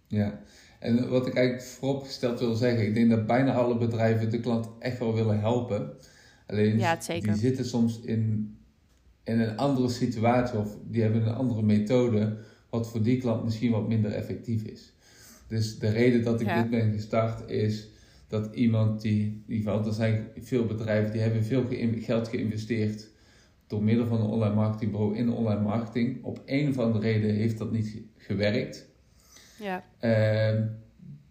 Ja, 0.06 0.40
en 0.80 1.08
wat 1.08 1.26
ik 1.26 1.34
eigenlijk 1.34 1.66
vooropgesteld 1.66 2.40
wil 2.40 2.54
zeggen, 2.54 2.86
ik 2.86 2.94
denk 2.94 3.10
dat 3.10 3.26
bijna 3.26 3.52
alle 3.52 3.76
bedrijven 3.76 4.30
de 4.30 4.40
klant 4.40 4.68
echt 4.78 4.98
wel 4.98 5.14
willen 5.14 5.40
helpen. 5.40 5.92
Alleen 6.46 6.78
ja, 6.78 6.98
die 7.20 7.34
zitten 7.34 7.64
soms 7.64 8.00
in, 8.00 8.54
in 9.24 9.40
een 9.40 9.56
andere 9.56 9.88
situatie 9.88 10.58
of 10.58 10.76
die 10.90 11.02
hebben 11.02 11.26
een 11.26 11.34
andere 11.34 11.62
methode 11.62 12.38
wat 12.70 12.90
voor 12.90 13.02
die 13.02 13.18
klant 13.18 13.44
misschien 13.44 13.70
wat 13.70 13.88
minder 13.88 14.12
effectief 14.12 14.62
is. 14.62 14.92
Dus 15.46 15.78
de 15.78 15.88
reden 15.88 16.24
dat 16.24 16.40
ik 16.40 16.54
dit 16.54 16.70
ben 16.70 16.92
gestart 16.92 17.50
is 17.50 17.88
dat 18.28 18.54
iemand 18.54 19.00
die, 19.00 19.22
in 19.22 19.44
ieder 19.46 19.70
geval, 19.70 19.86
er 19.86 19.94
zijn 19.94 20.28
veel 20.40 20.66
bedrijven 20.66 21.12
die 21.12 21.20
hebben 21.20 21.44
veel 21.44 21.66
geld 22.00 22.28
geïnvesteerd 22.28 23.08
door 23.66 23.82
middel 23.82 24.06
van 24.06 24.20
een 24.20 24.26
online 24.26 24.54
marketingbureau 24.54 25.16
in 25.16 25.32
online 25.32 25.62
marketing. 25.62 26.24
Op 26.24 26.42
een 26.46 26.68
of 26.68 26.78
andere 26.78 27.04
reden 27.12 27.34
heeft 27.34 27.58
dat 27.58 27.72
niet 27.72 28.02
gewerkt. 28.16 28.89
Ja. 29.60 29.84
Uh, 30.00 30.60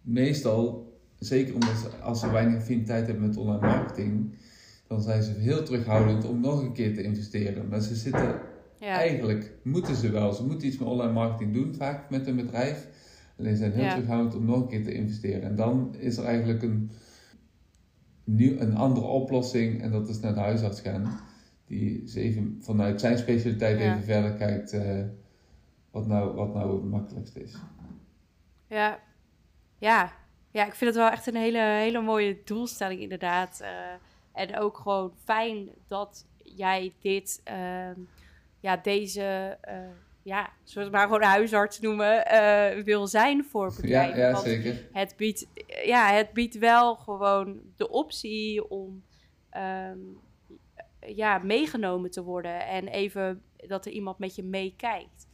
meestal, 0.02 0.94
zeker 1.20 1.54
omdat 1.54 2.02
als 2.02 2.20
ze 2.20 2.32
weinig 2.32 2.58
affiniteit 2.58 3.08
hebben 3.08 3.28
met 3.28 3.38
online 3.38 3.68
marketing, 3.68 4.36
dan 4.88 5.02
zijn 5.02 5.24
ze 5.24 5.32
heel 5.32 5.64
terughoudend 5.64 6.26
om 6.26 6.40
nog 6.40 6.62
een 6.62 6.74
keer 6.74 6.94
te 6.94 7.04
investeren. 7.04 7.68
Maar 7.68 7.82
ze 7.82 7.96
zitten 7.96 8.40
ja. 8.80 8.98
Eigenlijk 8.98 9.52
moeten 9.64 9.96
ze 9.96 10.12
wel. 10.12 10.34
Ze 10.34 10.46
moeten 10.46 10.68
iets 10.68 10.78
met 10.78 10.88
online 10.88 11.12
marketing 11.12 11.54
doen, 11.54 11.76
vaak 11.76 12.10
met 12.10 12.28
een 12.28 12.36
bedrijf. 12.36 12.88
Alleen 13.40 13.56
zijn 13.56 13.72
heel 13.72 13.84
ja. 13.84 13.94
terughoudend 13.94 14.36
om 14.36 14.46
nog 14.46 14.62
een 14.62 14.68
keer 14.68 14.84
te 14.84 14.94
investeren. 14.94 15.42
En 15.42 15.56
dan 15.56 15.96
is 15.98 16.18
er 16.18 16.26
eigenlijk 16.26 16.64
een, 16.64 16.92
nieuw, 18.24 18.60
een 18.60 18.76
andere 18.76 19.06
oplossing. 19.06 19.82
En 19.82 19.92
dat 19.92 20.10
is 20.10 20.20
naar 20.20 20.34
de 20.34 20.40
huisarts 20.40 20.82
gaan. 20.82 21.20
Die 21.66 22.04
even 22.16 22.58
vanuit 22.60 23.00
zijn 23.00 23.18
specialiteit 23.18 23.80
even 23.80 24.04
verder 24.04 24.34
kijkt 24.34 24.74
uh, 24.74 25.02
wat, 25.92 26.08
nou, 26.08 26.36
wat 26.36 26.54
nou 26.54 26.76
het 26.76 26.90
makkelijkste 26.90 27.44
is. 27.44 27.56
Ja. 28.70 29.00
ja, 29.80 30.14
ja, 30.52 30.66
ik 30.66 30.76
vind 30.76 30.94
het 30.94 31.00
wel 31.00 31.12
echt 31.12 31.28
een 31.28 31.36
hele, 31.36 31.60
hele 31.60 32.02
mooie 32.02 32.42
doelstelling 32.46 33.02
inderdaad. 33.02 33.60
Uh, 33.62 33.70
en 34.34 34.58
ook 34.58 34.78
gewoon 34.78 35.14
fijn 35.24 35.70
dat 35.88 36.26
jij 36.38 36.94
dit... 37.00 37.42
Uh, 37.52 37.92
ja, 38.60 38.78
deze, 38.78 39.58
uh, 39.70 39.76
ja, 40.24 40.50
zullen 40.64 40.92
we 40.92 40.98
maar 40.98 41.08
gewoon 41.08 41.22
huisarts 41.22 41.80
noemen, 41.80 42.26
uh, 42.34 42.84
wil 42.84 43.08
zijn 43.08 43.46
voor 43.46 43.74
bedrijven. 43.76 44.20
Ja, 44.20 44.30
ja 44.30 44.36
zeker. 44.36 44.88
Het 44.92 45.14
biedt, 45.18 45.48
ja, 45.84 46.12
het 46.14 46.34
biedt 46.34 46.58
wel 46.58 46.96
gewoon 46.96 47.62
de 47.76 47.90
optie 47.90 48.70
om 48.70 49.04
um, 49.58 50.20
ja, 51.00 51.38
meegenomen 51.38 52.12
te 52.12 52.24
worden 52.24 52.66
en 52.66 52.88
even 52.88 53.44
dat 53.68 53.86
er 53.86 53.92
iemand 53.92 54.20
met 54.20 54.36
je 54.36 54.44
meekijkt. 54.44 55.28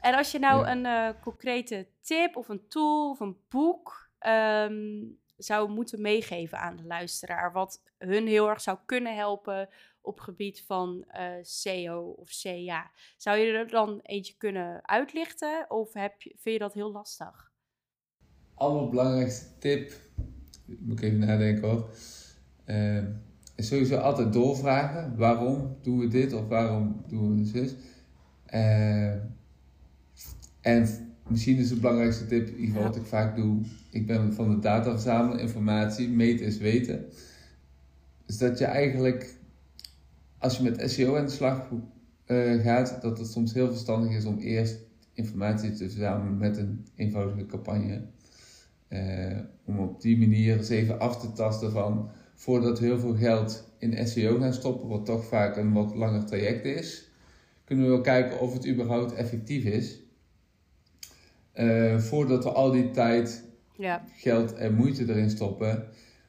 En 0.00 0.14
als 0.14 0.30
je 0.30 0.38
nou 0.38 0.66
een 0.66 1.14
concrete 1.20 1.86
tip 2.08 2.36
of 2.36 2.48
een 2.48 2.68
tool 2.68 3.10
of 3.10 3.20
een 3.20 3.36
boek 3.48 4.10
um, 4.26 5.18
zou 5.36 5.70
moeten 5.70 6.00
meegeven 6.00 6.58
aan 6.58 6.76
de 6.76 6.84
luisteraar, 6.84 7.52
wat 7.52 7.82
hun 7.98 8.26
heel 8.26 8.48
erg 8.48 8.60
zou 8.60 8.78
kunnen 8.86 9.16
helpen 9.16 9.68
op 10.00 10.20
gebied 10.20 10.64
van 10.66 11.04
uh, 11.12 11.38
eh, 11.38 11.44
SEO 11.44 12.08
of 12.08 12.28
CA. 12.42 12.90
Zou 13.16 13.38
je 13.38 13.52
er 13.52 13.68
dan 13.68 14.00
eentje 14.02 14.34
kunnen 14.36 14.88
uitlichten 14.88 15.70
of 15.70 15.92
heb 15.92 16.22
je, 16.22 16.30
vind 16.38 16.54
je 16.54 16.58
dat 16.58 16.74
heel 16.74 16.92
lastig? 16.92 17.52
Allerbelangrijkste 18.54 19.58
tip 19.58 19.92
moet 20.64 20.98
ik 20.98 21.04
even 21.04 21.18
nadenken 21.18 21.68
hoor. 21.68 21.90
Uh, 22.66 23.04
sowieso 23.56 23.96
altijd 23.96 24.32
doorvragen. 24.32 25.16
Waarom 25.16 25.76
doen 25.82 25.98
we 25.98 26.08
dit 26.08 26.32
of 26.32 26.48
waarom 26.48 27.04
doen 27.06 27.36
we 27.36 27.44
zus? 27.44 27.74
Uh, 28.46 29.12
en 30.60 31.07
misschien 31.28 31.56
is 31.56 31.68
de 31.68 31.76
belangrijkste 31.76 32.26
tip, 32.26 32.48
in 32.48 32.72
wat 32.72 32.96
ik 32.96 33.04
vaak 33.04 33.36
doe. 33.36 33.60
Ik 33.90 34.06
ben 34.06 34.34
van 34.34 34.50
de 34.50 34.58
data 34.58 34.90
verzamelen, 34.90 35.40
informatie, 35.40 36.08
meten 36.08 36.46
is 36.46 36.58
weten. 36.58 37.04
Dus 38.26 38.38
dat 38.38 38.58
je 38.58 38.64
eigenlijk, 38.64 39.34
als 40.38 40.56
je 40.56 40.62
met 40.62 40.90
SEO 40.90 41.16
aan 41.16 41.24
de 41.24 41.30
slag 41.30 41.68
uh, 42.26 42.62
gaat, 42.62 42.98
dat 43.02 43.18
het 43.18 43.28
soms 43.28 43.52
heel 43.52 43.70
verstandig 43.70 44.12
is 44.12 44.24
om 44.24 44.38
eerst 44.38 44.78
informatie 45.12 45.72
te 45.72 45.90
verzamelen 45.90 46.38
met 46.38 46.56
een 46.56 46.86
eenvoudige 46.94 47.46
campagne. 47.46 48.02
Uh, 48.88 49.38
om 49.64 49.78
op 49.78 50.00
die 50.00 50.18
manier 50.18 50.56
eens 50.56 50.68
even 50.68 51.00
af 51.00 51.20
te 51.20 51.32
tasten 51.32 51.70
van 51.70 52.10
voordat 52.34 52.78
we 52.78 52.86
heel 52.86 52.98
veel 52.98 53.16
geld 53.16 53.72
in 53.78 54.06
SEO 54.06 54.38
gaan 54.38 54.52
stoppen, 54.52 54.88
wat 54.88 55.04
toch 55.04 55.24
vaak 55.24 55.56
een 55.56 55.72
wat 55.72 55.94
langer 55.94 56.24
traject 56.24 56.64
is, 56.64 57.10
kunnen 57.64 57.84
we 57.84 57.90
wel 57.90 58.00
kijken 58.00 58.40
of 58.40 58.52
het 58.52 58.68
überhaupt 58.68 59.14
effectief 59.14 59.64
is. 59.64 60.00
Uh, 61.58 61.98
voordat 61.98 62.44
we 62.44 62.50
al 62.50 62.70
die 62.70 62.90
tijd, 62.90 63.44
ja. 63.76 64.04
geld 64.12 64.54
en 64.54 64.74
moeite 64.74 65.08
erin 65.08 65.30
stoppen 65.30 65.84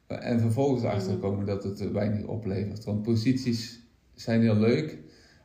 en 0.07 0.39
vervolgens 0.39 0.83
mm 0.83 0.89
achterkomen 0.89 1.45
dat 1.45 1.63
het 1.63 1.91
weinig 1.91 2.25
oplevert. 2.25 2.83
Want 2.83 3.01
posities 3.01 3.87
zijn 4.13 4.41
heel 4.41 4.55
leuk, 4.55 4.97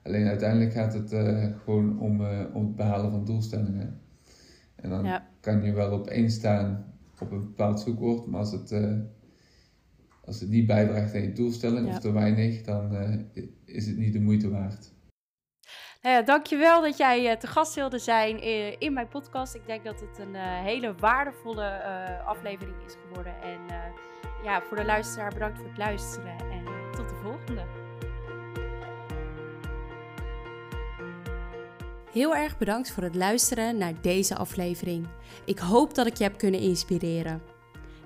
alleen 0.03 0.27
uiteindelijk 0.27 0.73
gaat 0.73 0.95
het 0.95 1.13
uh, 1.13 1.47
gewoon 1.65 2.01
om, 2.01 2.21
uh, 2.21 2.41
om 2.53 2.65
het 2.65 2.77
behalen 2.77 3.11
van 3.11 3.25
doelstellingen. 3.25 4.01
En 4.75 4.91
dan 4.91 5.21
kan 5.41 5.63
je 5.63 5.73
wel 5.73 5.93
op 5.93 6.07
één 6.07 6.31
staan 6.31 6.95
op 7.21 7.31
een 7.31 7.41
bepaald 7.41 7.81
zoekwoord, 7.81 8.27
maar 8.27 8.41
als 8.41 8.53
het 8.53 8.75
als 10.25 10.41
het 10.41 10.51
niet 10.51 10.67
bijdraagt 10.67 11.15
aan 11.15 11.23
je 11.23 11.33
doelstelling 11.33 11.89
of 11.89 11.99
te 11.99 12.13
weinig, 12.13 12.63
dan 12.63 12.97
is 13.65 13.87
het 13.87 13.97
niet 13.97 14.13
de 14.13 14.21
moeite 14.21 14.51
waard. 14.51 14.94
Ja, 16.05 16.23
dankjewel 16.23 16.81
dat 16.83 16.97
jij 16.97 17.31
uh, 17.31 17.37
te 17.37 17.47
gast 17.47 17.75
wilde 17.75 17.99
zijn 17.99 18.41
in, 18.41 18.81
in, 18.81 18.93
mijn 18.93 19.09
podcast. 19.09 19.55
Ik 19.55 19.67
denk 19.67 19.85
dat 19.85 20.01
het 20.01 20.19
een 20.19 20.35
uh, 20.35 20.41
hele 20.43 20.95
waardevolle 20.95 21.83
aflevering 22.27 22.77
is 22.87 22.97
geworden. 23.03 23.35
En 23.43 23.59
ja, 24.43 24.63
voor 24.63 24.77
de 24.77 24.85
luisteraar 24.85 25.33
bedankt 25.33 25.59
voor 25.59 25.67
het 25.67 25.79
luisteren 25.79 26.39
en 26.39 26.65
tot 26.97 27.09
de 27.09 27.15
volgende. 27.23 27.65
Heel 32.13 32.35
erg 32.37 32.59
bedankt 32.59 32.91
voor 32.91 33.03
het 33.03 33.15
luisteren 33.15 33.79
naar 33.79 33.93
deze 34.01 34.37
aflevering. 34.37 35.07
Ik 35.45 35.59
hoop 35.59 35.95
dat 35.95 36.07
ik 36.07 36.17
je 36.17 36.25
heb 36.25 36.39
kunnen 36.39 36.61
inspireren. 36.61 37.43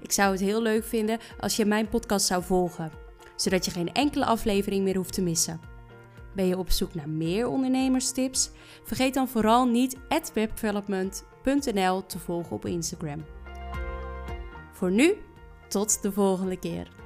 Ik 0.00 0.12
zou 0.12 0.32
het 0.32 0.40
heel 0.40 0.62
leuk 0.62 0.84
vinden 0.84 1.18
als 1.40 1.56
je 1.56 1.64
mijn 1.64 1.88
podcast 1.88 2.26
zou 2.26 2.42
volgen, 2.42 2.92
zodat 3.36 3.64
je 3.64 3.70
geen 3.70 3.92
enkele 3.92 4.24
aflevering 4.24 4.84
meer 4.84 4.96
hoeft 4.96 5.12
te 5.12 5.22
missen. 5.22 5.77
Ben 6.38 6.46
je 6.46 6.58
op 6.58 6.70
zoek 6.70 6.94
naar 6.94 7.08
meer 7.08 7.48
ondernemerstips? 7.48 8.50
Vergeet 8.84 9.14
dan 9.14 9.28
vooral 9.28 9.66
niet 9.66 9.96
webdevelopment.nl 10.34 12.06
te 12.06 12.18
volgen 12.18 12.56
op 12.56 12.66
Instagram. 12.66 13.24
Voor 14.72 14.90
nu, 14.90 15.14
tot 15.68 16.02
de 16.02 16.12
volgende 16.12 16.58
keer. 16.58 16.97